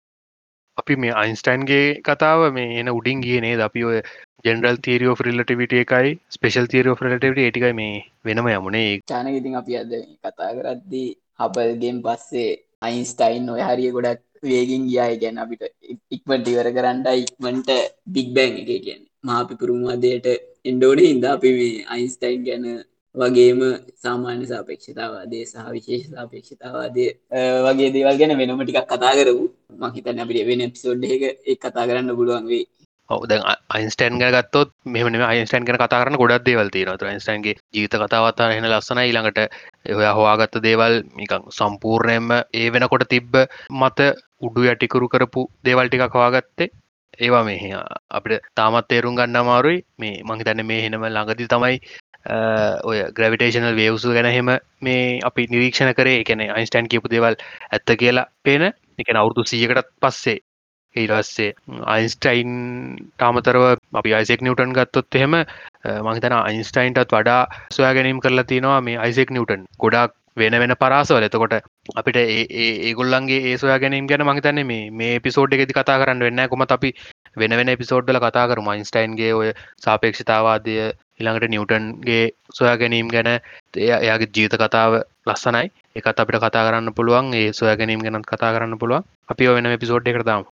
අපි 0.78 0.96
මේ 0.96 1.14
අයින්ස්ටයින්ගේ 1.14 1.86
කතාව 2.02 2.40
මේ 2.52 2.80
එන 2.80 2.90
උඩින් 2.90 3.22
ගියනේ 3.26 3.56
ද 3.56 3.68
අපි 3.68 3.84
ඔය 3.84 3.98
ජෙනරල් 4.44 4.76
තීරියෝ 4.84 5.14
ෆිල්ලටිවිට 5.14 5.74
එකයි 5.76 6.12
ස්පේෂල් 6.30 6.66
තීරෝ 6.68 6.94
ෆිලටවිට 6.96 7.40
ඒටිකයි 7.40 7.72
මේ 7.74 7.94
වෙනම 8.24 8.48
යමුණේ 8.50 8.90
චානක 9.06 9.34
ඉතින් 9.34 9.54
අපි 9.56 9.78
අද 9.78 9.92
කතා 10.20 10.50
කරද්දී 10.56 11.08
හබල්ගෙන් 11.40 11.98
පස්සේ 12.02 12.50
අයින්ස්ටයින් 12.82 13.48
ඔය 13.48 13.62
හරිය 13.62 13.90
ගොඩක් 13.92 14.22
වේගින් 14.44 14.86
ගියාය 14.86 15.14
ගැන 15.18 15.38
අපිට 15.38 15.62
ඉක්මට 16.10 16.48
ඉවර 16.48 16.68
කරන්නට 16.72 17.08
ඉක්මට 17.14 17.70
බික් 18.08 18.28
බැං 18.32 18.52
එක 18.54 18.66
කියන්නේ. 18.66 19.08
මාපි 19.22 19.54
පුරුම්වාදයට 19.54 20.26
එන්ඩෝඩ 20.64 21.00
හිද 21.00 21.24
අපි 21.26 21.50
අයින්ස්ටයින් 21.88 22.42
ගැන 22.44 22.66
වගේම 23.14 23.60
සාමාන්‍ය 23.98 24.44
සාපේක්ෂතාවාදේ 24.46 25.44
සහ 25.44 25.70
විශේෂ 25.70 26.10
සාපේක්ෂතාවාදය 26.10 27.06
වගේ 27.66 27.90
දේවල් 27.94 28.18
ගැන 28.18 28.38
වෙනම 28.38 28.60
ටිකක් 28.60 28.86
කතා 28.88 29.16
කරපු 29.18 29.44
මහිතන්න 29.80 30.22
අපිට 30.22 30.46
වෙන 30.48 30.70
පිසෝඩ් 30.70 31.04
එක 31.06 31.22
එක් 31.46 31.58
කතා 31.60 31.88
කරන්න 31.88 32.16
පුළුවන් 32.18 32.46
වේ 32.46 32.64
ඔවද 33.12 33.32
අයින්ස්ටන් 33.70 34.18
ගැ 34.18 34.32
ගත්තොත් 34.32 34.74
මෙම 34.86 35.22
අයින්ස්ටන් 35.24 35.66
ගැන 35.66 35.78
කතා 35.78 36.02
කරන 36.02 36.20
ගොඩක් 36.20 36.44
දේවල් 36.48 36.70
තියෙනවත 36.70 37.02
අයින්ස්ටන්ගේ 37.04 37.56
ජීත 37.72 37.96
කතාවත්තා 37.96 38.50
එන 38.52 38.68
ලස්සන 38.70 39.02
ඊළඟට 39.02 39.40
එය 39.86 39.96
හොයාගත්ත 40.18 40.60
දේවල් 40.62 41.00
මිකං 41.14 41.48
සම්පූර්ණයෙන්ම 41.52 42.30
ඒ 42.54 42.68
වෙනකොට 42.70 43.08
තිබ්බ 43.08 43.42
මත 43.72 44.12
උඩු 44.40 44.68
යටිකුරු 44.68 45.08
කරපු 45.08 45.50
දේවල් 45.64 45.88
ටිකක් 45.88 46.14
හවාගත්තේ 46.14 46.72
ඒවා 47.18 47.44
මෙහ 47.44 47.62
අපිට 48.10 48.46
තාමත් 48.54 48.88
තේරුම් 48.88 49.16
ගන්න 49.16 49.36
අමාරුයි. 49.36 49.84
මේ 49.98 50.22
මහිතන්න 50.22 50.66
මේ 50.66 50.80
හෙනම 50.82 51.04
ළඟදි 51.06 51.46
තමයි 51.46 51.76
ඔය 52.84 52.98
ග්‍රවිටේෂනල් 53.12 53.76
වේවසු 53.76 54.14
ගැනහෙම 54.14 54.50
මේ 54.80 55.20
අපි 55.22 55.46
නිරීක්ෂණ 55.46 55.92
කරේ. 55.94 56.20
එකන 56.22 56.40
අයින්ස්ටන් 56.48 56.88
කියපු 56.88 57.08
දේවල් 57.08 57.36
ඇත්ත 57.70 57.92
කියලා 57.98 58.26
පේන. 58.42 58.64
එක 58.98 59.08
අවුරුදු 59.14 59.44
සියකටත් 59.44 59.92
පස්සේ 60.00 60.38
ඊරස්සේ 60.96 61.50
අයින්ස්ටයින් 61.86 62.50
තාමතරව 63.18 63.64
අපි 63.94 64.14
අයිසෙක් 64.14 64.42
නිවටන් 64.42 64.74
ගත්තොත් 64.78 65.14
එහෙම 65.14 65.36
මහිතන 66.06 66.34
අයින්ස්ටයින්ටත් 66.40 67.14
වඩා 67.14 67.40
සොයා 67.70 67.94
ගැනීම් 67.94 68.20
කරලා 68.20 68.44
තියෙනවා 68.44 68.80
මේ 68.80 68.98
අයිසෙක් 68.98 69.30
නිවටන් 69.30 69.64
ගොඩක් 69.78 70.18
වෙන 70.36 70.54
වෙන 70.54 70.74
පරාසවල. 70.76 71.24
එතකොට 71.24 71.54
අපිට 71.94 72.18
ඒගොල්ලන්ගේ 72.18 73.40
ඒ 73.48 73.56
සොයා 73.56 73.78
ගැනීම් 73.78 74.06
ගැන 74.06 74.24
මහිතන්නේ 74.24 74.64
මේ 74.64 74.90
මේ 74.92 75.14
පිසෝඩ් 75.20 75.56
එකෙති 75.56 75.78
කතා 75.78 76.00
කරන්න 76.02 76.24
වෙන්න 76.26 76.42
කොමත් 76.48 76.72
අපි 76.72 76.90
වෙන 77.36 77.56
වෙන 77.58 77.72
පිසෝඩ්ඩල 77.78 78.20
කතා 78.20 78.46
කරු 78.48 78.62
මයින්ස්ටයින්ගේ 78.62 79.32
ඔය 79.32 79.48
සාපේක්ෂතාවාදය 79.84 80.76
ඉළඟට 81.20 81.52
නිවටන්ගේ 81.54 82.24
සොයා 82.50 82.76
ගැනීම් 82.76 83.08
ගැන 83.08 83.30
එයාගේ 83.78 84.32
ජීත 84.34 84.56
කතාව 84.56 85.00
ලස්සනයි. 85.26 85.66
එකත් 85.96 86.20
අපිට 86.20 86.40
කතා 86.40 86.64
කරන්න 86.66 86.94
පුළුවන්. 86.94 87.34
ඒ 87.34 87.52
සොය 87.52 87.76
ගැනීම් 87.76 88.00
ගැනත් 88.00 88.26
කතා 88.26 88.52
කරන්න 88.54 88.78
පුළුවන්. 88.78 89.04
අපි 89.28 89.48
වෙන 89.48 89.68
පිසෝඩ් 89.78 90.08
එකරදාම් 90.08 90.48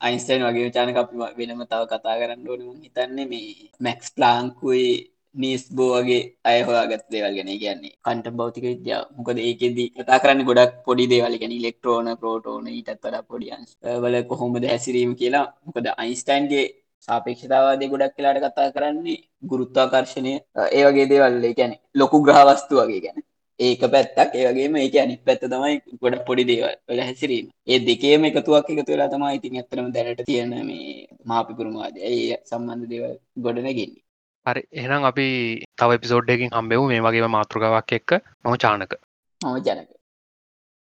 අයින්ස්ටයින් 0.00 0.42
වගේ 0.46 0.70
චානක 0.76 0.98
අපි 1.02 1.14
වෙනම 1.38 1.62
තව 1.70 1.82
කතා 1.90 2.16
කරන්න 2.20 2.48
ඕනම 2.50 2.80
හිතන්නේ 2.84 3.26
මේ 3.32 3.70
මැක්ස් 3.80 4.08
ප්ලාංකුයි 4.16 4.86
නීස් 5.34 5.62
බෝ 5.76 5.90
වගේ 5.96 6.22
අය 6.48 6.58
හොයාගත් 6.66 7.04
දේවල් 7.12 7.34
ගැන. 7.36 7.50
කියන්නේ 7.62 7.94
කන්ට 8.06 8.26
බෞතික 8.38 8.64
විද්‍යාව. 8.70 9.04
මොකද 9.16 9.38
ඒකෙදී 9.40 9.88
කතා 9.96 10.18
කරන්න 10.22 10.46
ගොඩක් 10.48 10.72
පොඩි 10.86 11.04
දේවල්. 11.12 11.34
ගැන 11.40 11.52
ඉලෙක්ට්‍රෝන 11.58 12.08
ප්‍රෝටෝන 12.20 12.66
ඊටත් 12.68 12.90
වඩා 12.96 13.22
පොඩියන්ස් 13.30 13.70
වල 14.02 14.16
කොහොමද 14.30 14.64
හැසිරීම 14.72 15.12
කියලා. 15.20 15.46
මොකද 15.66 15.86
අයින්ස්ටයින්ගේ 16.02 16.66
සාපේක්ෂතාවාදය 17.08 17.84
ගොඩක් 17.92 18.14
කියලාට 18.16 18.42
කතා 18.44 18.68
කරන්නේ 18.74 19.18
ගුරුත්වාකර්ශණය 19.50 20.34
ඒ 20.76 20.84
වගේ 20.86 21.10
දේවල් 21.12 21.36
ගැන 21.58 21.72
ලොකු 22.00 22.16
ග්‍රහවස්තු 22.26 22.74
වගේ 22.80 23.02
ගැන. 23.04 23.18
ඒක 23.60 23.82
පැත්තක්. 23.94 24.32
ඒවගේම 24.34 24.76
ඒක 24.76 24.96
අනි 25.02 25.16
පැත්ත 25.26 25.44
තමයි 25.44 25.76
ගොඩ 26.02 26.16
පොඩි 26.28 26.44
දේවල් 26.50 26.74
වල 26.88 27.02
හැසිරීම. 27.08 27.46
ඒ 27.66 27.78
දෙකේම 27.80 28.28
එකතුවක් 28.30 28.70
එකතු 28.72 28.92
වෙලා 28.92 29.12
තමයි 29.14 29.36
ඉතින් 29.38 29.58
ඇත්තරම 29.60 29.88
දැනට 29.96 30.24
තියෙන 30.24 30.54
මේ 30.70 31.06
මාපිකුරුමාද 31.24 31.96
ඒ 32.10 32.38
සම්බන්ධ 32.50 32.88
දේවල් 32.92 33.16
ගොඩ 33.44 33.58
නැගෙන්නේ. 33.58 34.02
හරි. 34.46 34.62
එහෙනම් 34.72 35.10
අපි 35.10 35.26
තව 35.78 36.00
පිසෝඩ්ඩකින් 36.02 36.56
හම්බෙවු 36.56 36.88
මේ 36.92 37.04
වගේම 37.06 37.36
මාතෘකාවක් 37.36 37.92
එක්ක. 37.98 38.10
මම 38.44 38.56
චානක. 38.64 38.92
මම 39.40 39.58
ජනක 39.66 39.95